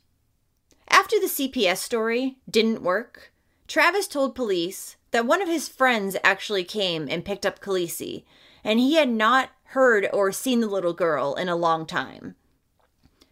After 0.89 1.21
the 1.21 1.27
CPS 1.27 1.79
story 1.79 2.39
didn't 2.51 2.83
work, 2.83 3.32
Travis 3.73 4.07
told 4.07 4.35
police 4.35 4.97
that 5.13 5.25
one 5.25 5.41
of 5.41 5.49
his 5.49 5.67
friends 5.67 6.15
actually 6.23 6.63
came 6.63 7.09
and 7.09 7.25
picked 7.25 7.47
up 7.47 7.59
Khaleesi, 7.59 8.23
and 8.63 8.79
he 8.79 8.97
had 8.97 9.09
not 9.09 9.49
heard 9.69 10.07
or 10.13 10.31
seen 10.31 10.61
the 10.61 10.67
little 10.67 10.93
girl 10.93 11.33
in 11.37 11.49
a 11.49 11.57
long 11.57 11.87
time. 11.87 12.37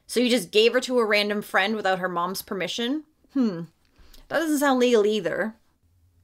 So 0.06 0.18
you 0.18 0.30
just 0.30 0.50
gave 0.50 0.72
her 0.72 0.80
to 0.80 0.98
a 0.98 1.04
random 1.04 1.42
friend 1.42 1.76
without 1.76 1.98
her 1.98 2.08
mom's 2.08 2.40
permission? 2.40 3.04
Hmm, 3.34 3.64
that 4.28 4.38
doesn't 4.38 4.60
sound 4.60 4.80
legal 4.80 5.04
either. 5.04 5.56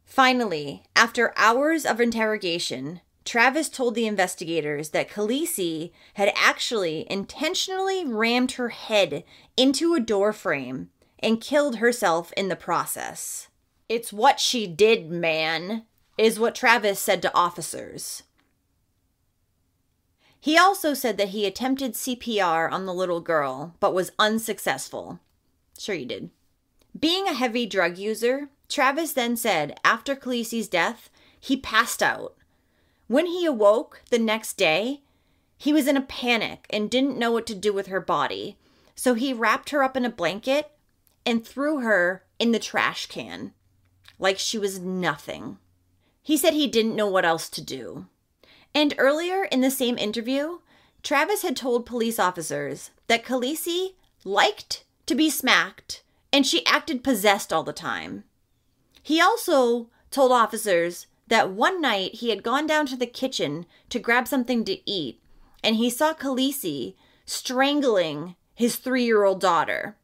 Finally, 0.06 0.85
after 0.96 1.35
hours 1.37 1.85
of 1.85 2.00
interrogation, 2.00 3.02
Travis 3.26 3.68
told 3.68 3.94
the 3.94 4.06
investigators 4.06 4.88
that 4.92 5.11
Khaleesi 5.11 5.92
had 6.14 6.32
actually 6.35 7.06
intentionally 7.11 8.06
rammed 8.06 8.52
her 8.52 8.70
head 8.70 9.25
into 9.58 9.92
a 9.92 10.00
door 10.00 10.32
frame 10.32 10.88
and 11.18 11.38
killed 11.38 11.76
herself 11.76 12.32
in 12.35 12.49
the 12.49 12.56
process. 12.56 13.49
It's 13.88 14.12
what 14.12 14.40
she 14.40 14.66
did, 14.66 15.11
man, 15.11 15.85
is 16.19 16.40
what 16.40 16.57
Travis 16.57 16.99
said 16.99 17.23
to 17.23 17.35
officers. 17.35 18.25
He 20.40 20.59
also 20.59 20.93
said 20.93 21.19
that 21.19 21.28
he 21.28 21.47
attempted 21.47 21.95
CPR 21.95 22.71
on 22.71 22.87
the 22.87 22.95
little 22.95 23.21
girl, 23.21 23.75
but 23.78 23.95
was 23.95 24.12
unsuccessful. 24.19 25.21
Sure, 25.78 25.95
you 25.95 26.07
did. 26.07 26.31
Being 26.99 27.28
a 27.28 27.35
heavy 27.35 27.66
drug 27.66 27.99
user, 27.99 28.49
Travis 28.69 29.12
then 29.12 29.37
said 29.37 29.78
after 29.85 30.16
Khaleesi's 30.16 30.69
death, 30.69 31.11
he 31.38 31.57
passed 31.57 32.02
out. 32.02 32.35
When 33.07 33.26
he 33.26 33.47
awoke 33.47 34.02
the 34.11 34.19
next 34.19 34.55
day, 34.55 35.02
he 35.59 35.73
was 35.73 35.87
in 35.87 35.97
a 35.97 36.02
panic 36.02 36.66
and 36.71 36.90
didn't 36.90 37.19
know 37.19 37.31
what 37.31 37.47
to 37.47 37.55
do 37.55 37.73
with 37.73 37.87
her 37.87 38.00
body. 38.00 38.57
So 38.95 39.14
he 39.14 39.33
wrapped 39.33 39.71
her 39.71 39.83
up 39.83 39.97
in 39.97 40.05
a 40.05 40.11
blanket 40.11 40.73
and 41.25 41.47
threw 41.47 41.81
her 41.81 42.25
in 42.38 42.52
the 42.52 42.59
trash 42.59 43.07
can 43.07 43.52
like 44.18 44.38
she 44.38 44.58
was 44.58 44.78
nothing. 44.78 45.58
He 46.23 46.37
said 46.37 46.54
he 46.54 46.66
didn't 46.66 46.96
know 46.96 47.06
what 47.06 47.25
else 47.25 47.49
to 47.50 47.62
do. 47.62 48.06
And 48.75 48.94
earlier 48.99 49.44
in 49.44 49.61
the 49.61 49.70
same 49.70 49.96
interview, 49.96 50.58
Travis 51.02 51.42
had 51.42 51.56
told 51.56 51.87
police 51.87 52.18
officers 52.18 52.90
that 53.06 53.25
Khaleesi 53.25 53.94
liked 54.25 54.85
to 55.06 55.14
be 55.14 55.30
smacked 55.30 56.02
and 56.32 56.46
she 56.46 56.66
acted 56.66 57.04
possessed 57.04 57.52
all 57.52 57.62
the 57.62 57.73
time. 57.73 58.25
He 59.02 59.20
also 59.20 59.88
told 60.11 60.32
officers 60.32 61.06
that 61.28 61.50
one 61.50 61.80
night 61.80 62.16
he 62.16 62.30
had 62.30 62.42
gone 62.42 62.66
down 62.66 62.87
to 62.87 62.96
the 62.96 63.06
kitchen 63.06 63.66
to 63.90 63.99
grab 63.99 64.26
something 64.26 64.64
to 64.64 64.90
eat 64.90 65.20
and 65.62 65.76
he 65.76 65.90
saw 65.90 66.12
Khaleesi 66.12 66.94
strangling 67.25 68.37
his 68.54 68.76
three 68.76 69.04
year 69.04 69.25
old 69.25 69.40
daughter. 69.40 69.96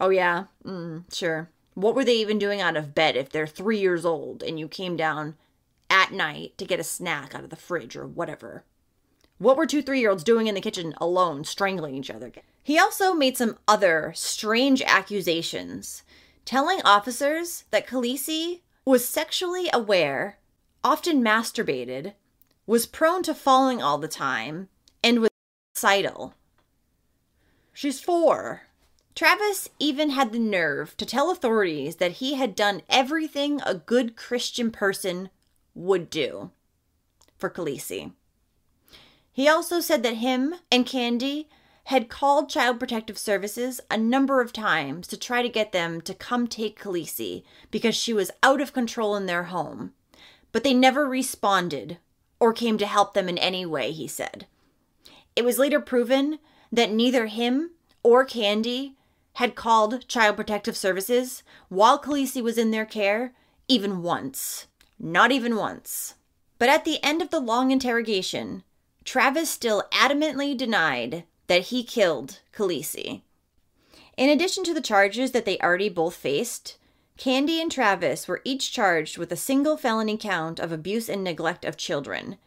Oh, 0.00 0.10
yeah, 0.10 0.44
mm, 0.64 1.04
sure. 1.12 1.50
What 1.74 1.94
were 1.94 2.04
they 2.04 2.16
even 2.16 2.38
doing 2.38 2.60
out 2.60 2.76
of 2.76 2.94
bed 2.94 3.16
if 3.16 3.30
they're 3.30 3.46
three 3.46 3.78
years 3.78 4.04
old 4.04 4.42
and 4.42 4.58
you 4.58 4.68
came 4.68 4.96
down 4.96 5.36
at 5.90 6.12
night 6.12 6.56
to 6.58 6.64
get 6.64 6.80
a 6.80 6.84
snack 6.84 7.34
out 7.34 7.44
of 7.44 7.50
the 7.50 7.56
fridge 7.56 7.96
or 7.96 8.06
whatever? 8.06 8.64
What 9.38 9.56
were 9.56 9.66
two 9.66 9.82
three 9.82 10.00
year 10.00 10.10
olds 10.10 10.24
doing 10.24 10.46
in 10.46 10.54
the 10.54 10.60
kitchen 10.60 10.94
alone, 10.98 11.44
strangling 11.44 11.96
each 11.96 12.10
other? 12.10 12.30
He 12.62 12.78
also 12.78 13.12
made 13.12 13.36
some 13.36 13.58
other 13.66 14.12
strange 14.14 14.80
accusations, 14.82 16.04
telling 16.44 16.80
officers 16.84 17.64
that 17.70 17.86
Khaleesi 17.86 18.60
was 18.84 19.08
sexually 19.08 19.68
aware, 19.72 20.38
often 20.84 21.22
masturbated, 21.22 22.14
was 22.66 22.86
prone 22.86 23.22
to 23.24 23.34
falling 23.34 23.82
all 23.82 23.98
the 23.98 24.08
time, 24.08 24.68
and 25.02 25.20
was 25.20 25.30
suicidal. 25.74 26.34
She's 27.72 28.00
four, 28.00 28.62
Travis 29.14 29.68
even 29.78 30.10
had 30.10 30.32
the 30.32 30.40
nerve 30.40 30.96
to 30.96 31.06
tell 31.06 31.30
authorities 31.30 31.96
that 31.96 32.12
he 32.12 32.34
had 32.34 32.56
done 32.56 32.82
everything 32.88 33.60
a 33.60 33.74
good 33.74 34.16
Christian 34.16 34.72
person 34.72 35.30
would 35.72 36.10
do 36.10 36.50
for 37.38 37.48
Khaleesi. 37.48 38.12
He 39.32 39.48
also 39.48 39.80
said 39.80 40.02
that 40.02 40.16
him 40.16 40.56
and 40.70 40.84
Candi 40.84 41.46
had 41.84 42.08
called 42.08 42.48
Child 42.48 42.80
Protective 42.80 43.18
Services 43.18 43.80
a 43.90 43.96
number 43.96 44.40
of 44.40 44.52
times 44.52 45.06
to 45.08 45.16
try 45.16 45.42
to 45.42 45.48
get 45.48 45.70
them 45.70 46.00
to 46.00 46.14
come 46.14 46.48
take 46.48 46.80
Khaleesi 46.80 47.44
because 47.70 47.94
she 47.94 48.12
was 48.12 48.30
out 48.42 48.60
of 48.60 48.72
control 48.72 49.14
in 49.14 49.26
their 49.26 49.44
home. 49.44 49.92
But 50.50 50.64
they 50.64 50.74
never 50.74 51.06
responded 51.06 51.98
or 52.40 52.52
came 52.52 52.78
to 52.78 52.86
help 52.86 53.14
them 53.14 53.28
in 53.28 53.38
any 53.38 53.66
way, 53.66 53.92
he 53.92 54.08
said. 54.08 54.46
It 55.36 55.44
was 55.44 55.58
later 55.58 55.80
proven 55.80 56.38
that 56.72 56.92
neither 56.92 57.26
him 57.26 57.72
or 58.02 58.24
Candi 58.24 58.94
had 59.34 59.54
called 59.54 60.06
Child 60.08 60.36
Protective 60.36 60.76
Services 60.76 61.42
while 61.68 61.98
Khaleesi 61.98 62.42
was 62.42 62.58
in 62.58 62.70
their 62.70 62.86
care, 62.86 63.32
even 63.68 64.02
once. 64.02 64.66
Not 64.98 65.32
even 65.32 65.56
once. 65.56 66.14
But 66.58 66.68
at 66.68 66.84
the 66.84 67.02
end 67.02 67.20
of 67.20 67.30
the 67.30 67.40
long 67.40 67.70
interrogation, 67.70 68.62
Travis 69.04 69.50
still 69.50 69.84
adamantly 69.92 70.56
denied 70.56 71.24
that 71.46 71.62
he 71.64 71.84
killed 71.84 72.40
Khaleesi. 72.54 73.22
In 74.16 74.30
addition 74.30 74.64
to 74.64 74.74
the 74.74 74.80
charges 74.80 75.32
that 75.32 75.44
they 75.44 75.58
already 75.58 75.88
both 75.88 76.14
faced, 76.14 76.78
Candi 77.18 77.60
and 77.60 77.70
Travis 77.70 78.26
were 78.26 78.40
each 78.44 78.72
charged 78.72 79.18
with 79.18 79.30
a 79.32 79.36
single 79.36 79.76
felony 79.76 80.16
count 80.16 80.58
of 80.58 80.72
abuse 80.72 81.08
and 81.08 81.22
neglect 81.22 81.64
of 81.64 81.76
children, 81.76 82.38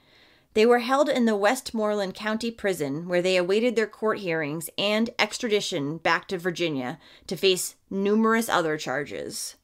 they 0.57 0.65
were 0.65 0.79
held 0.79 1.07
in 1.07 1.25
the 1.25 1.35
Westmoreland 1.35 2.15
County 2.15 2.49
Prison, 2.49 3.07
where 3.07 3.21
they 3.21 3.37
awaited 3.37 3.75
their 3.75 3.85
court 3.85 4.17
hearings 4.17 4.71
and 4.75 5.11
extradition 5.19 5.99
back 5.99 6.27
to 6.27 6.37
Virginia 6.39 6.97
to 7.27 7.37
face 7.37 7.75
numerous 7.91 8.49
other 8.49 8.75
charges. 8.75 9.55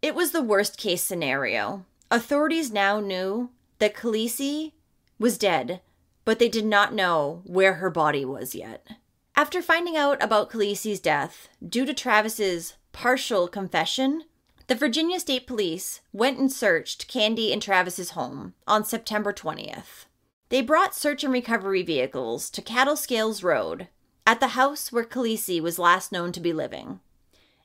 It 0.00 0.14
was 0.14 0.30
the 0.30 0.40
worst 0.40 0.78
case 0.78 1.02
scenario. 1.02 1.84
Authorities 2.10 2.72
now 2.72 3.00
knew 3.00 3.50
that 3.80 3.94
Khaleesi 3.94 4.72
was 5.18 5.36
dead, 5.36 5.82
but 6.24 6.38
they 6.38 6.48
did 6.48 6.64
not 6.64 6.94
know 6.94 7.42
where 7.44 7.74
her 7.74 7.90
body 7.90 8.24
was 8.24 8.54
yet. 8.54 8.88
After 9.36 9.60
finding 9.60 9.98
out 9.98 10.22
about 10.24 10.48
Khaleesi's 10.48 11.00
death, 11.00 11.50
due 11.62 11.84
to 11.84 11.92
Travis's 11.92 12.76
partial 12.92 13.46
confession, 13.46 14.22
the 14.68 14.74
Virginia 14.74 15.20
State 15.20 15.46
Police 15.46 16.00
went 16.14 16.38
and 16.38 16.50
searched 16.50 17.12
Candi 17.12 17.52
and 17.52 17.60
Travis's 17.60 18.12
home 18.12 18.54
on 18.66 18.86
September 18.86 19.34
20th. 19.34 20.06
They 20.50 20.62
brought 20.62 20.96
search 20.96 21.22
and 21.22 21.32
recovery 21.32 21.82
vehicles 21.82 22.50
to 22.50 22.60
Cattle 22.60 22.96
Scales 22.96 23.44
Road, 23.44 23.86
at 24.26 24.40
the 24.40 24.48
house 24.48 24.90
where 24.90 25.04
Khaleesi 25.04 25.60
was 25.60 25.78
last 25.78 26.10
known 26.10 26.32
to 26.32 26.40
be 26.40 26.52
living. 26.52 26.98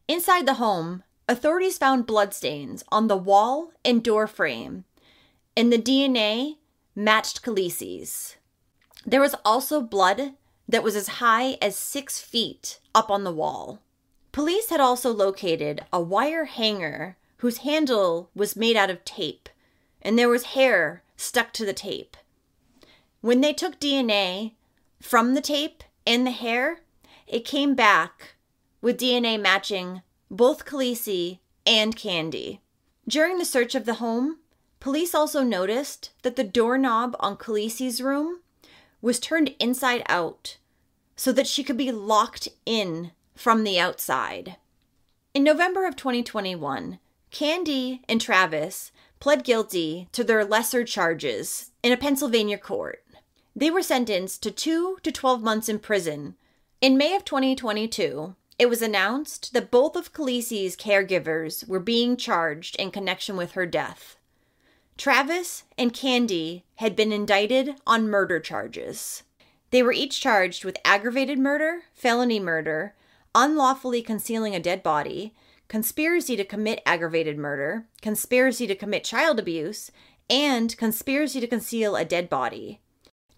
Inside 0.07 0.45
the 0.45 0.55
home, 0.55 1.03
authorities 1.27 1.79
found 1.79 2.05
bloodstains 2.05 2.83
on 2.89 3.07
the 3.07 3.17
wall 3.17 3.71
and 3.83 4.03
door 4.03 4.27
frame, 4.27 4.85
and 5.57 5.73
the 5.73 5.79
DNA 5.79 6.57
matched 6.93 7.41
Khaleesi's. 7.41 8.35
There 9.03 9.21
was 9.21 9.35
also 9.43 9.81
blood 9.81 10.33
that 10.69 10.83
was 10.83 10.95
as 10.95 11.07
high 11.07 11.57
as 11.63 11.75
six 11.75 12.19
feet 12.19 12.79
up 12.93 13.09
on 13.09 13.23
the 13.23 13.33
wall. 13.33 13.79
Police 14.31 14.69
had 14.69 14.79
also 14.79 15.11
located 15.11 15.85
a 15.91 15.99
wire 15.99 16.45
hanger 16.45 17.17
whose 17.37 17.59
handle 17.59 18.29
was 18.35 18.55
made 18.55 18.77
out 18.77 18.91
of 18.91 19.03
tape, 19.03 19.49
and 20.03 20.19
there 20.19 20.29
was 20.29 20.53
hair 20.53 21.01
stuck 21.17 21.51
to 21.53 21.65
the 21.65 21.73
tape. 21.73 22.15
When 23.25 23.41
they 23.41 23.53
took 23.53 23.79
DNA 23.79 24.51
from 25.01 25.33
the 25.33 25.41
tape 25.41 25.83
and 26.05 26.27
the 26.27 26.31
hair, 26.31 26.81
it 27.25 27.43
came 27.43 27.73
back 27.73 28.35
with 28.83 28.99
DNA 28.99 29.41
matching 29.41 30.03
both 30.29 30.63
Khaleesi 30.63 31.39
and 31.65 31.95
Candi. 31.95 32.59
During 33.07 33.39
the 33.39 33.43
search 33.43 33.73
of 33.73 33.85
the 33.85 33.95
home, 33.95 34.37
police 34.79 35.15
also 35.15 35.41
noticed 35.41 36.11
that 36.21 36.35
the 36.35 36.43
doorknob 36.43 37.15
on 37.19 37.35
Khaleesi's 37.35 37.99
room 37.99 38.41
was 39.01 39.19
turned 39.19 39.55
inside 39.59 40.03
out 40.07 40.57
so 41.15 41.31
that 41.31 41.47
she 41.47 41.63
could 41.63 41.77
be 41.77 41.91
locked 41.91 42.47
in 42.63 43.09
from 43.33 43.63
the 43.63 43.79
outside. 43.79 44.57
In 45.33 45.43
November 45.43 45.87
of 45.87 45.95
2021, 45.95 46.99
Candi 47.31 48.01
and 48.07 48.21
Travis 48.21 48.91
pled 49.19 49.43
guilty 49.43 50.09
to 50.11 50.23
their 50.23 50.45
lesser 50.45 50.83
charges 50.83 51.71
in 51.81 51.91
a 51.91 51.97
Pennsylvania 51.97 52.59
court. 52.59 53.01
They 53.55 53.71
were 53.71 53.81
sentenced 53.81 54.43
to 54.43 54.51
2 54.51 54.97
to 55.01 55.11
12 55.11 55.41
months 55.41 55.69
in 55.69 55.79
prison. 55.79 56.35
In 56.81 56.97
May 56.97 57.15
of 57.15 57.23
2022, 57.23 58.35
it 58.59 58.69
was 58.69 58.81
announced 58.81 59.53
that 59.53 59.71
both 59.71 59.95
of 59.95 60.11
Khaleesi's 60.11 60.75
caregivers 60.75 61.65
were 61.65 61.79
being 61.79 62.17
charged 62.17 62.75
in 62.75 62.91
connection 62.91 63.37
with 63.37 63.53
her 63.53 63.65
death. 63.65 64.17
Travis 64.97 65.63
and 65.77 65.93
Candi 65.93 66.63
had 66.75 66.97
been 66.97 67.13
indicted 67.13 67.75
on 67.87 68.09
murder 68.09 68.41
charges. 68.41 69.23
They 69.71 69.81
were 69.81 69.93
each 69.93 70.19
charged 70.19 70.65
with 70.65 70.77
aggravated 70.83 71.39
murder, 71.39 71.83
felony 71.93 72.41
murder, 72.41 72.93
unlawfully 73.33 74.01
concealing 74.01 74.53
a 74.53 74.59
dead 74.59 74.83
body, 74.83 75.33
conspiracy 75.69 76.35
to 76.35 76.43
commit 76.43 76.81
aggravated 76.85 77.37
murder, 77.37 77.85
conspiracy 78.01 78.67
to 78.67 78.75
commit 78.75 79.05
child 79.05 79.39
abuse, 79.39 79.91
and 80.29 80.75
conspiracy 80.77 81.39
to 81.39 81.47
conceal 81.47 81.95
a 81.95 82.03
dead 82.03 82.29
body. 82.29 82.81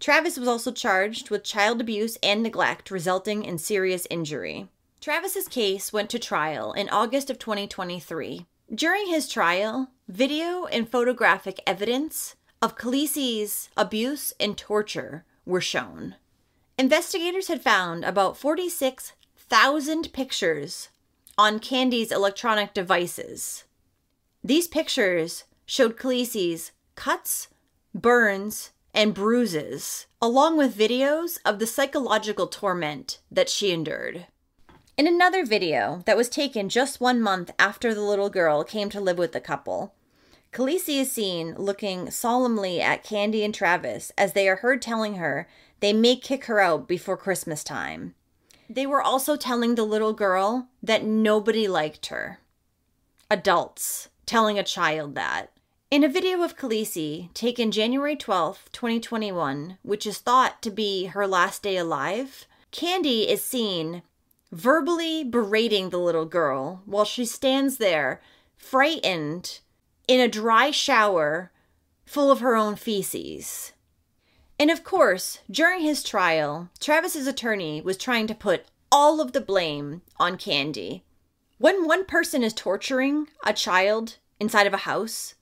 Travis 0.00 0.38
was 0.38 0.48
also 0.48 0.70
charged 0.70 1.30
with 1.30 1.42
child 1.42 1.80
abuse 1.80 2.16
and 2.22 2.42
neglect 2.42 2.90
resulting 2.90 3.44
in 3.44 3.58
serious 3.58 4.06
injury. 4.10 4.68
Travis's 5.00 5.48
case 5.48 5.92
went 5.92 6.10
to 6.10 6.18
trial 6.18 6.72
in 6.72 6.88
August 6.88 7.30
of 7.30 7.38
2023. 7.38 8.46
During 8.72 9.06
his 9.06 9.28
trial, 9.28 9.90
video 10.08 10.66
and 10.66 10.88
photographic 10.88 11.60
evidence 11.66 12.36
of 12.60 12.76
Khaleesi's 12.76 13.70
abuse 13.76 14.32
and 14.38 14.56
torture 14.56 15.24
were 15.46 15.60
shown. 15.60 16.16
Investigators 16.76 17.48
had 17.48 17.62
found 17.62 18.04
about 18.04 18.36
46,000 18.36 20.12
pictures 20.12 20.88
on 21.36 21.58
Candi's 21.58 22.12
electronic 22.12 22.74
devices. 22.74 23.64
These 24.44 24.68
pictures 24.68 25.44
showed 25.66 25.96
Khaleesi's 25.96 26.72
cuts, 26.94 27.48
burns, 27.94 28.70
and 28.94 29.14
bruises, 29.14 30.06
along 30.20 30.56
with 30.56 30.76
videos 30.76 31.38
of 31.44 31.58
the 31.58 31.66
psychological 31.66 32.46
torment 32.46 33.20
that 33.30 33.48
she 33.48 33.70
endured. 33.70 34.26
In 34.96 35.06
another 35.06 35.44
video 35.44 36.02
that 36.06 36.16
was 36.16 36.28
taken 36.28 36.68
just 36.68 37.00
one 37.00 37.20
month 37.20 37.52
after 37.58 37.94
the 37.94 38.02
little 38.02 38.30
girl 38.30 38.64
came 38.64 38.90
to 38.90 39.00
live 39.00 39.18
with 39.18 39.32
the 39.32 39.40
couple, 39.40 39.94
Khaleesi 40.52 41.00
is 41.00 41.12
seen 41.12 41.54
looking 41.54 42.10
solemnly 42.10 42.80
at 42.80 43.04
Candi 43.04 43.44
and 43.44 43.54
Travis 43.54 44.10
as 44.18 44.32
they 44.32 44.48
are 44.48 44.56
heard 44.56 44.82
telling 44.82 45.14
her 45.14 45.48
they 45.80 45.92
may 45.92 46.16
kick 46.16 46.46
her 46.46 46.58
out 46.58 46.88
before 46.88 47.16
Christmas 47.16 47.62
time. 47.62 48.14
They 48.68 48.86
were 48.86 49.02
also 49.02 49.36
telling 49.36 49.74
the 49.74 49.84
little 49.84 50.12
girl 50.12 50.68
that 50.82 51.04
nobody 51.04 51.68
liked 51.68 52.06
her. 52.06 52.40
Adults 53.30 54.08
telling 54.26 54.58
a 54.58 54.64
child 54.64 55.14
that. 55.14 55.52
In 55.90 56.04
a 56.04 56.08
video 56.08 56.42
of 56.42 56.54
Khaleesi 56.54 57.32
taken 57.32 57.70
January 57.70 58.14
12, 58.14 58.68
2021, 58.72 59.78
which 59.80 60.06
is 60.06 60.18
thought 60.18 60.60
to 60.60 60.70
be 60.70 61.06
her 61.06 61.26
last 61.26 61.62
day 61.62 61.78
alive, 61.78 62.46
Candi 62.70 63.26
is 63.26 63.42
seen 63.42 64.02
verbally 64.52 65.24
berating 65.24 65.88
the 65.88 65.96
little 65.96 66.26
girl 66.26 66.82
while 66.84 67.06
she 67.06 67.24
stands 67.24 67.78
there, 67.78 68.20
frightened, 68.54 69.60
in 70.06 70.20
a 70.20 70.28
dry 70.28 70.70
shower 70.70 71.52
full 72.04 72.30
of 72.30 72.40
her 72.40 72.54
own 72.54 72.76
feces. 72.76 73.72
And 74.58 74.70
of 74.70 74.84
course, 74.84 75.38
during 75.50 75.80
his 75.80 76.02
trial, 76.02 76.68
Travis's 76.78 77.26
attorney 77.26 77.80
was 77.80 77.96
trying 77.96 78.26
to 78.26 78.34
put 78.34 78.66
all 78.92 79.22
of 79.22 79.32
the 79.32 79.40
blame 79.40 80.02
on 80.18 80.36
Candi. 80.36 81.00
When 81.56 81.86
one 81.86 82.04
person 82.04 82.42
is 82.42 82.52
torturing 82.52 83.28
a 83.42 83.54
child 83.54 84.18
inside 84.38 84.66
of 84.66 84.74
a 84.74 84.84
house, 84.84 85.34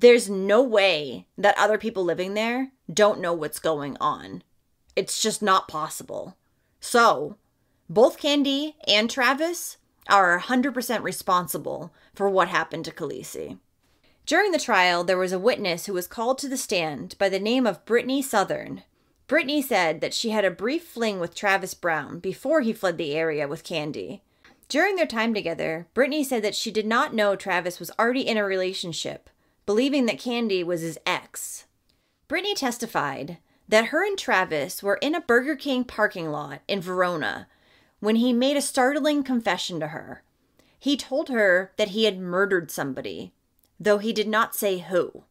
there's 0.00 0.30
no 0.30 0.62
way 0.62 1.26
that 1.36 1.58
other 1.58 1.76
people 1.76 2.02
living 2.02 2.32
there 2.32 2.72
don't 2.92 3.20
know 3.20 3.34
what's 3.34 3.58
going 3.58 3.98
on. 4.00 4.42
It's 4.96 5.22
just 5.22 5.42
not 5.42 5.68
possible. 5.68 6.36
So, 6.80 7.36
both 7.88 8.18
Candi 8.18 8.74
and 8.88 9.10
Travis 9.10 9.76
are 10.08 10.40
100% 10.40 11.02
responsible 11.02 11.92
for 12.14 12.30
what 12.30 12.48
happened 12.48 12.86
to 12.86 12.90
Khaleesi. 12.90 13.58
During 14.24 14.52
the 14.52 14.58
trial, 14.58 15.04
there 15.04 15.18
was 15.18 15.32
a 15.32 15.38
witness 15.38 15.84
who 15.84 15.92
was 15.92 16.06
called 16.06 16.38
to 16.38 16.48
the 16.48 16.56
stand 16.56 17.14
by 17.18 17.28
the 17.28 17.38
name 17.38 17.66
of 17.66 17.84
Brittany 17.84 18.22
Southern. 18.22 18.82
Brittany 19.26 19.60
said 19.60 20.00
that 20.00 20.14
she 20.14 20.30
had 20.30 20.46
a 20.46 20.50
brief 20.50 20.84
fling 20.84 21.20
with 21.20 21.34
Travis 21.34 21.74
Brown 21.74 22.20
before 22.20 22.62
he 22.62 22.72
fled 22.72 22.96
the 22.96 23.14
area 23.14 23.46
with 23.46 23.64
Candi. 23.64 24.22
During 24.68 24.96
their 24.96 25.06
time 25.06 25.34
together, 25.34 25.88
Brittany 25.92 26.24
said 26.24 26.42
that 26.42 26.54
she 26.54 26.70
did 26.70 26.86
not 26.86 27.12
know 27.12 27.36
Travis 27.36 27.78
was 27.78 27.90
already 27.98 28.26
in 28.26 28.38
a 28.38 28.44
relationship 28.44 29.28
believing 29.70 30.06
that 30.06 30.18
Candi 30.18 30.64
was 30.64 30.80
his 30.80 30.98
ex. 31.06 31.66
Brittany 32.26 32.56
testified 32.56 33.38
that 33.68 33.84
her 33.84 34.04
and 34.04 34.18
Travis 34.18 34.82
were 34.82 34.96
in 34.96 35.14
a 35.14 35.20
Burger 35.20 35.54
King 35.54 35.84
parking 35.84 36.32
lot 36.32 36.62
in 36.66 36.80
Verona 36.80 37.46
when 38.00 38.16
he 38.16 38.32
made 38.32 38.56
a 38.56 38.60
startling 38.60 39.22
confession 39.22 39.78
to 39.78 39.86
her. 39.86 40.24
He 40.76 40.96
told 40.96 41.28
her 41.28 41.70
that 41.76 41.90
he 41.90 42.02
had 42.02 42.18
murdered 42.18 42.72
somebody, 42.72 43.32
though 43.78 43.98
he 43.98 44.12
did 44.12 44.26
not 44.26 44.56
say 44.56 44.78
who. 44.78 45.22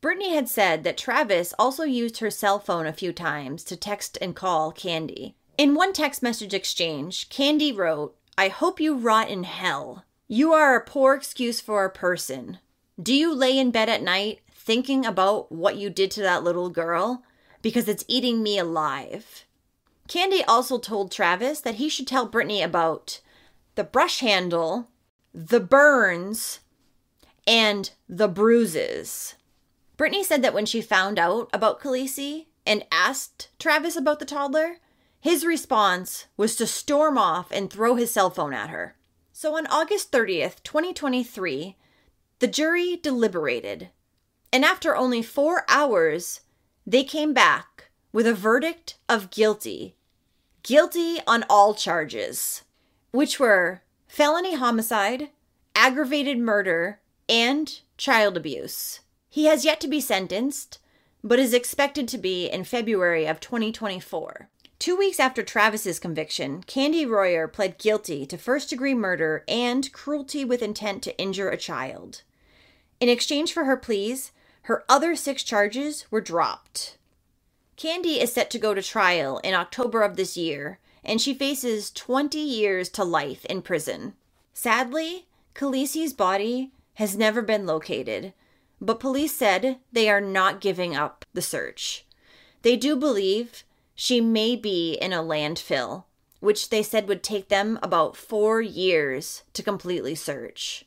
Brittany 0.00 0.36
had 0.36 0.48
said 0.48 0.84
that 0.84 0.96
Travis 0.96 1.52
also 1.58 1.82
used 1.82 2.18
her 2.18 2.30
cell 2.30 2.60
phone 2.60 2.86
a 2.86 2.92
few 2.92 3.12
times 3.12 3.64
to 3.64 3.76
text 3.76 4.16
and 4.22 4.36
call 4.36 4.72
Candi. 4.72 5.34
In 5.58 5.74
one 5.74 5.92
text 5.92 6.22
message 6.22 6.54
exchange, 6.54 7.28
Candi 7.28 7.76
wrote, 7.76 8.14
I 8.38 8.50
hope 8.50 8.78
you 8.78 8.94
rot 8.96 9.28
in 9.28 9.42
hell. 9.42 10.04
You 10.28 10.52
are 10.52 10.76
a 10.76 10.84
poor 10.84 11.16
excuse 11.16 11.60
for 11.60 11.84
a 11.84 11.90
person. 11.90 12.60
Do 13.02 13.12
you 13.12 13.34
lay 13.34 13.58
in 13.58 13.72
bed 13.72 13.88
at 13.88 14.02
night 14.02 14.40
thinking 14.52 15.04
about 15.04 15.50
what 15.50 15.76
you 15.76 15.90
did 15.90 16.10
to 16.12 16.22
that 16.22 16.44
little 16.44 16.70
girl? 16.70 17.24
Because 17.60 17.88
it's 17.88 18.04
eating 18.06 18.42
me 18.42 18.58
alive. 18.58 19.44
Candi 20.08 20.44
also 20.46 20.78
told 20.78 21.10
Travis 21.10 21.60
that 21.60 21.76
he 21.76 21.88
should 21.88 22.06
tell 22.06 22.26
Brittany 22.26 22.62
about 22.62 23.20
the 23.74 23.84
brush 23.84 24.20
handle, 24.20 24.90
the 25.32 25.58
burns, 25.60 26.60
and 27.46 27.90
the 28.08 28.28
bruises. 28.28 29.34
Brittany 29.96 30.22
said 30.22 30.42
that 30.42 30.54
when 30.54 30.66
she 30.66 30.80
found 30.80 31.18
out 31.18 31.48
about 31.52 31.80
Khaleesi 31.80 32.46
and 32.64 32.84
asked 32.92 33.48
Travis 33.58 33.96
about 33.96 34.18
the 34.20 34.24
toddler, 34.24 34.76
his 35.20 35.44
response 35.44 36.26
was 36.36 36.54
to 36.56 36.66
storm 36.66 37.18
off 37.18 37.50
and 37.50 37.70
throw 37.70 37.96
his 37.96 38.12
cell 38.12 38.30
phone 38.30 38.52
at 38.52 38.70
her. 38.70 38.96
So 39.32 39.56
on 39.56 39.66
August 39.66 40.12
30th, 40.12 40.62
2023, 40.62 41.76
the 42.44 42.50
jury 42.50 42.94
deliberated, 42.94 43.88
and 44.52 44.66
after 44.66 44.94
only 44.94 45.22
four 45.22 45.64
hours, 45.66 46.42
they 46.86 47.02
came 47.02 47.32
back 47.32 47.88
with 48.12 48.26
a 48.26 48.34
verdict 48.34 48.98
of 49.08 49.30
guilty. 49.30 49.96
Guilty 50.62 51.20
on 51.26 51.46
all 51.48 51.72
charges, 51.72 52.62
which 53.12 53.40
were 53.40 53.80
felony 54.06 54.56
homicide, 54.56 55.30
aggravated 55.74 56.36
murder, 56.36 57.00
and 57.30 57.80
child 57.96 58.36
abuse. 58.36 59.00
He 59.30 59.46
has 59.46 59.64
yet 59.64 59.80
to 59.80 59.88
be 59.88 60.02
sentenced, 60.02 60.80
but 61.22 61.38
is 61.38 61.54
expected 61.54 62.06
to 62.08 62.18
be 62.18 62.46
in 62.46 62.64
February 62.64 63.26
of 63.26 63.40
2024. 63.40 64.50
Two 64.78 64.96
weeks 64.96 65.18
after 65.18 65.42
Travis's 65.42 65.98
conviction, 65.98 66.62
Candi 66.64 67.08
Royer 67.08 67.48
pled 67.48 67.78
guilty 67.78 68.26
to 68.26 68.36
first 68.36 68.68
degree 68.68 68.92
murder 68.92 69.44
and 69.48 69.90
cruelty 69.94 70.44
with 70.44 70.60
intent 70.60 71.02
to 71.04 71.18
injure 71.18 71.48
a 71.48 71.56
child. 71.56 72.20
In 73.00 73.08
exchange 73.08 73.52
for 73.52 73.64
her 73.64 73.76
pleas, 73.76 74.32
her 74.62 74.84
other 74.88 75.14
six 75.14 75.42
charges 75.42 76.10
were 76.10 76.20
dropped. 76.20 76.96
Candi 77.76 78.18
is 78.18 78.32
set 78.32 78.50
to 78.50 78.58
go 78.58 78.72
to 78.72 78.82
trial 78.82 79.38
in 79.38 79.54
October 79.54 80.02
of 80.02 80.16
this 80.16 80.36
year, 80.36 80.78
and 81.04 81.20
she 81.20 81.34
faces 81.34 81.90
20 81.90 82.38
years 82.38 82.88
to 82.90 83.04
life 83.04 83.44
in 83.46 83.62
prison. 83.62 84.14
Sadly, 84.52 85.26
Khaleesi's 85.54 86.12
body 86.12 86.70
has 86.94 87.16
never 87.16 87.42
been 87.42 87.66
located, 87.66 88.32
but 88.80 89.00
police 89.00 89.34
said 89.34 89.78
they 89.92 90.08
are 90.08 90.20
not 90.20 90.60
giving 90.60 90.96
up 90.96 91.24
the 91.34 91.42
search. 91.42 92.06
They 92.62 92.76
do 92.76 92.96
believe 92.96 93.64
she 93.94 94.20
may 94.20 94.56
be 94.56 94.94
in 94.94 95.12
a 95.12 95.22
landfill, 95.22 96.04
which 96.40 96.70
they 96.70 96.82
said 96.82 97.08
would 97.08 97.22
take 97.22 97.48
them 97.48 97.78
about 97.82 98.16
four 98.16 98.60
years 98.60 99.42
to 99.52 99.62
completely 99.62 100.14
search. 100.14 100.84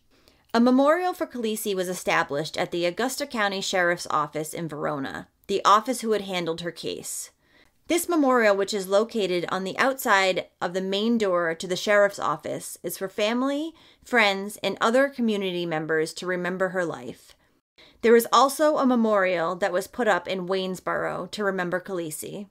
A 0.58 0.60
memorial 0.60 1.13
for 1.13 1.28
Khaleesi 1.28 1.76
was 1.76 1.88
established 1.88 2.58
at 2.58 2.72
the 2.72 2.86
Augusta 2.86 3.28
County 3.28 3.62
Sheriff's 3.62 4.08
Office 4.10 4.56
in 4.56 4.67
Verona, 4.67 5.28
the 5.46 5.62
office 5.63 6.02
who 6.02 6.13
had 6.13 6.24
handled 6.24 6.62
her 6.62 6.72
case. 6.72 7.30
This 7.86 8.10
memorial, 8.10 8.58
which 8.58 8.74
is 8.74 8.88
located 8.88 9.46
on 9.50 9.63
the 9.63 9.78
outside 9.78 10.48
of 10.60 10.74
the 10.74 10.82
main 10.82 11.20
door 11.20 11.54
to 11.54 11.67
the 11.67 11.76
sheriff's 11.76 12.17
office, 12.17 12.80
is 12.82 12.98
for 12.98 13.08
family, 13.08 13.76
friends, 14.04 14.58
and 14.63 14.80
other 14.82 15.10
community 15.10 15.67
members 15.67 16.12
to 16.15 16.26
remember 16.26 16.70
her 16.70 16.84
life. 16.84 17.36
There 18.02 18.15
is 18.15 18.28
also 18.34 18.78
a 18.78 18.86
memorial 18.88 19.56
that 19.58 19.72
was 19.72 19.86
put 19.86 20.08
up 20.08 20.28
in 20.28 20.48
Waynesboro 20.48 21.30
to 21.34 21.43
remember 21.43 21.80
Khaleesi. 21.80 22.48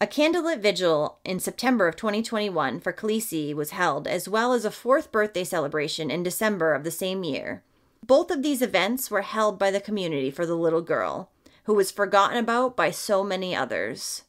A 0.00 0.06
candlelit 0.06 0.60
vigil 0.60 1.18
in 1.24 1.40
September 1.40 1.88
of 1.88 1.96
2021 1.96 2.78
for 2.78 2.92
Khaleesi 2.92 3.52
was 3.52 3.70
held, 3.70 4.06
as 4.06 4.28
well 4.28 4.52
as 4.52 4.64
a 4.64 4.70
fourth 4.70 5.10
birthday 5.10 5.42
celebration 5.42 6.08
in 6.08 6.22
December 6.22 6.72
of 6.72 6.84
the 6.84 6.92
same 6.92 7.24
year. 7.24 7.64
Both 8.06 8.30
of 8.30 8.44
these 8.44 8.62
events 8.62 9.10
were 9.10 9.22
held 9.22 9.58
by 9.58 9.72
the 9.72 9.80
community 9.80 10.30
for 10.30 10.46
the 10.46 10.54
little 10.54 10.82
girl, 10.82 11.32
who 11.64 11.74
was 11.74 11.90
forgotten 11.90 12.36
about 12.36 12.76
by 12.76 12.92
so 12.92 13.24
many 13.24 13.56
others. 13.56 14.22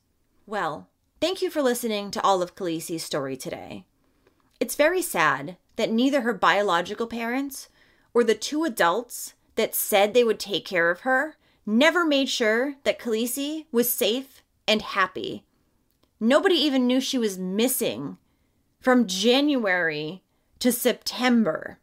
Well, 0.48 0.90
thank 1.22 1.40
you 1.40 1.52
for 1.52 1.62
listening 1.62 2.10
to 2.12 2.22
all 2.24 2.42
of 2.42 2.56
Khaleesi's 2.56 3.04
story 3.04 3.38
today. 3.38 3.86
It's 4.60 4.76
very 4.76 5.04
sad 5.04 5.58
that 5.76 5.92
neither 5.92 6.22
her 6.22 6.34
biological 6.34 7.06
parents 7.06 7.70
or 8.12 8.24
the 8.24 8.34
two 8.34 8.64
adults 8.64 9.36
that 9.54 9.76
said 9.76 10.16
they 10.16 10.24
would 10.24 10.40
take 10.40 10.66
care 10.66 10.90
of 10.90 11.02
her 11.02 11.36
never 11.64 12.04
made 12.04 12.28
sure 12.28 12.74
that 12.86 12.98
Khaleesi 12.98 13.68
was 13.72 13.88
safe 13.88 14.42
and 14.68 14.82
happy 14.82 15.44
Nobody 16.20 16.56
even 16.56 16.86
knew 16.88 17.00
she 17.00 17.18
was 17.18 17.38
missing 17.38 18.18
from 18.80 19.08
January 19.08 20.24
to 20.60 20.72
September. 20.72 21.80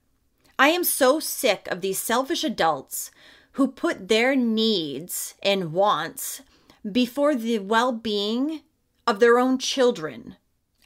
I 0.59 0.68
am 0.68 0.85
so 0.85 1.20
sick 1.20 1.68
of 1.70 1.81
these 1.81 1.99
selfish 1.99 2.44
adults 2.44 3.11
who 3.53 3.68
put 3.68 4.09
their 4.09 4.37
needs 4.37 5.35
and 5.42 5.72
wants 5.72 6.42
before 6.90 7.35
the 7.35 7.59
well 7.59 7.92
being 7.92 8.61
of 9.07 9.20
their 9.20 9.38
own 9.38 9.59
children. 9.59 10.37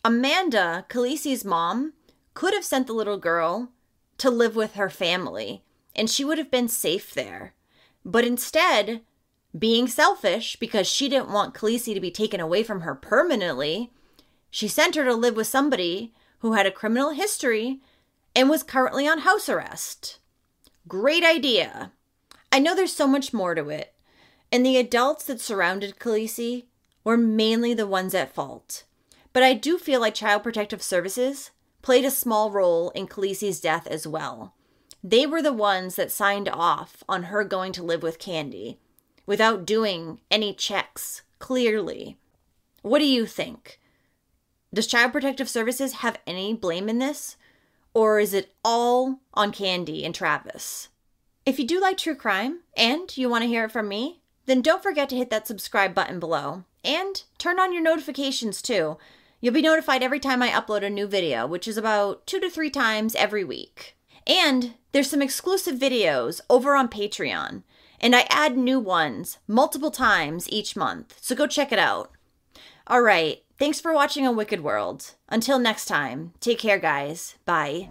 Amanda, 0.04 0.86
Khaleesi's 0.88 1.44
mom, 1.44 1.92
could 2.34 2.54
have 2.54 2.64
sent 2.64 2.86
the 2.86 2.92
little 2.92 3.18
girl 3.18 3.70
to 4.18 4.30
live 4.30 4.54
with 4.54 4.74
her 4.74 4.90
family 4.90 5.62
and 5.94 6.08
she 6.08 6.24
would 6.24 6.38
have 6.38 6.50
been 6.50 6.68
safe 6.68 7.12
there. 7.12 7.54
But 8.04 8.24
instead, 8.24 9.02
being 9.58 9.88
selfish 9.88 10.56
because 10.56 10.86
she 10.86 11.08
didn't 11.08 11.30
want 11.30 11.54
Khaleesi 11.54 11.94
to 11.94 12.00
be 12.00 12.10
taken 12.10 12.40
away 12.40 12.62
from 12.62 12.82
her 12.82 12.94
permanently, 12.94 13.90
she 14.50 14.68
sent 14.68 14.94
her 14.94 15.04
to 15.04 15.14
live 15.14 15.36
with 15.36 15.46
somebody 15.46 16.12
who 16.38 16.52
had 16.52 16.66
a 16.66 16.70
criminal 16.70 17.10
history 17.10 17.80
and 18.34 18.48
was 18.48 18.62
currently 18.62 19.08
on 19.08 19.20
house 19.20 19.48
arrest. 19.48 20.18
Great 20.88 21.24
idea. 21.24 21.92
I 22.52 22.58
know 22.58 22.74
there's 22.74 22.94
so 22.94 23.06
much 23.06 23.32
more 23.32 23.54
to 23.54 23.68
it, 23.68 23.94
and 24.50 24.64
the 24.64 24.76
adults 24.76 25.24
that 25.24 25.40
surrounded 25.40 25.98
Khaleesi 25.98 26.64
were 27.04 27.16
mainly 27.16 27.74
the 27.74 27.86
ones 27.86 28.14
at 28.14 28.34
fault. 28.34 28.84
But 29.32 29.42
I 29.42 29.54
do 29.54 29.78
feel 29.78 30.00
like 30.00 30.14
Child 30.14 30.42
Protective 30.42 30.82
Services 30.82 31.50
played 31.82 32.04
a 32.04 32.10
small 32.10 32.50
role 32.50 32.90
in 32.90 33.06
Khaleesi's 33.06 33.60
death 33.60 33.86
as 33.86 34.06
well. 34.06 34.54
They 35.02 35.26
were 35.26 35.42
the 35.42 35.52
ones 35.52 35.96
that 35.96 36.10
signed 36.10 36.48
off 36.48 37.02
on 37.08 37.24
her 37.24 37.42
going 37.44 37.72
to 37.72 37.82
live 37.82 38.02
with 38.02 38.18
Candi 38.18 38.78
without 39.30 39.64
doing 39.64 40.18
any 40.28 40.52
checks 40.52 41.22
clearly. 41.38 42.16
What 42.82 42.98
do 42.98 43.04
you 43.04 43.26
think? 43.26 43.78
Does 44.74 44.88
Child 44.88 45.12
Protective 45.12 45.48
Services 45.48 45.92
have 46.02 46.18
any 46.26 46.52
blame 46.52 46.88
in 46.88 46.98
this? 46.98 47.36
Or 47.94 48.18
is 48.18 48.34
it 48.34 48.52
all 48.64 49.20
on 49.32 49.52
Candi 49.52 50.04
and 50.04 50.12
Travis? 50.12 50.88
If 51.46 51.60
you 51.60 51.64
do 51.64 51.80
like 51.80 51.96
true 51.96 52.16
crime 52.16 52.62
and 52.76 53.16
you 53.16 53.28
want 53.28 53.42
to 53.42 53.48
hear 53.48 53.66
it 53.66 53.70
from 53.70 53.86
me, 53.86 54.20
then 54.46 54.62
don't 54.62 54.82
forget 54.82 55.08
to 55.10 55.16
hit 55.16 55.30
that 55.30 55.46
subscribe 55.46 55.94
button 55.94 56.18
below 56.18 56.64
and 56.84 57.22
turn 57.38 57.60
on 57.60 57.72
your 57.72 57.82
notifications 57.82 58.60
too. 58.60 58.96
You'll 59.40 59.54
be 59.54 59.62
notified 59.62 60.02
every 60.02 60.18
time 60.18 60.42
I 60.42 60.48
upload 60.48 60.82
a 60.82 60.90
new 60.90 61.06
video, 61.06 61.46
which 61.46 61.68
is 61.68 61.76
about 61.76 62.26
two 62.26 62.40
to 62.40 62.50
three 62.50 62.70
times 62.70 63.14
every 63.14 63.44
week. 63.44 63.96
And 64.26 64.74
there's 64.90 65.08
some 65.08 65.22
exclusive 65.22 65.78
videos 65.78 66.40
over 66.50 66.74
on 66.74 66.88
Patreon, 66.88 67.62
and 68.00 68.16
I 68.16 68.26
add 68.30 68.56
new 68.56 68.80
ones 68.80 69.38
multiple 69.46 69.90
times 69.90 70.48
each 70.50 70.76
month, 70.76 71.16
so 71.20 71.34
go 71.34 71.46
check 71.46 71.72
it 71.72 71.78
out. 71.78 72.10
All 72.86 73.02
right, 73.02 73.42
thanks 73.58 73.80
for 73.80 73.92
watching 73.92 74.26
A 74.26 74.32
Wicked 74.32 74.62
World. 74.62 75.14
Until 75.28 75.58
next 75.58 75.84
time, 75.84 76.32
take 76.40 76.58
care, 76.58 76.78
guys. 76.78 77.36
Bye. 77.44 77.88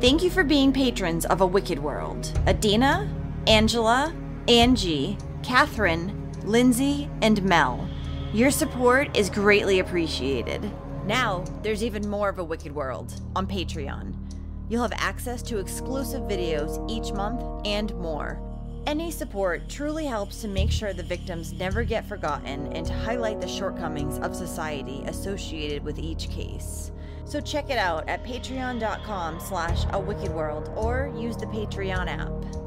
Thank 0.00 0.22
you 0.22 0.30
for 0.30 0.44
being 0.44 0.72
patrons 0.72 1.24
of 1.24 1.40
A 1.40 1.46
Wicked 1.46 1.78
World. 1.78 2.38
Adina, 2.46 3.08
Angela, 3.46 4.14
Angie, 4.48 5.16
Catherine, 5.42 6.30
Lindsay, 6.44 7.08
and 7.22 7.42
Mel. 7.42 7.88
Your 8.34 8.50
support 8.50 9.16
is 9.16 9.30
greatly 9.30 9.78
appreciated. 9.78 10.70
Now, 11.06 11.44
there's 11.62 11.84
even 11.84 12.08
more 12.08 12.28
of 12.28 12.38
A 12.38 12.44
Wicked 12.44 12.74
World 12.74 13.20
on 13.36 13.46
Patreon. 13.46 14.14
You'll 14.68 14.82
have 14.82 14.92
access 14.96 15.42
to 15.42 15.58
exclusive 15.58 16.22
videos 16.22 16.90
each 16.90 17.12
month 17.12 17.66
and 17.66 17.94
more. 17.96 18.40
Any 18.86 19.10
support 19.10 19.66
truly 19.68 20.04
helps 20.04 20.42
to 20.42 20.48
make 20.48 20.70
sure 20.70 20.92
the 20.92 21.02
victims 21.02 21.54
never 21.54 21.84
get 21.84 22.06
forgotten 22.06 22.70
and 22.74 22.86
to 22.86 22.92
highlight 22.92 23.40
the 23.40 23.48
shortcomings 23.48 24.18
of 24.18 24.36
society 24.36 25.02
associated 25.06 25.82
with 25.82 25.98
each 25.98 26.28
case. 26.28 26.92
So 27.24 27.40
check 27.40 27.70
it 27.70 27.78
out 27.78 28.06
at 28.08 28.22
patreon.com 28.24 29.40
slash 29.40 29.84
a 29.92 29.98
wicked 29.98 30.30
world 30.30 30.70
or 30.76 31.10
use 31.16 31.36
the 31.36 31.46
Patreon 31.46 32.08
app. 32.08 32.63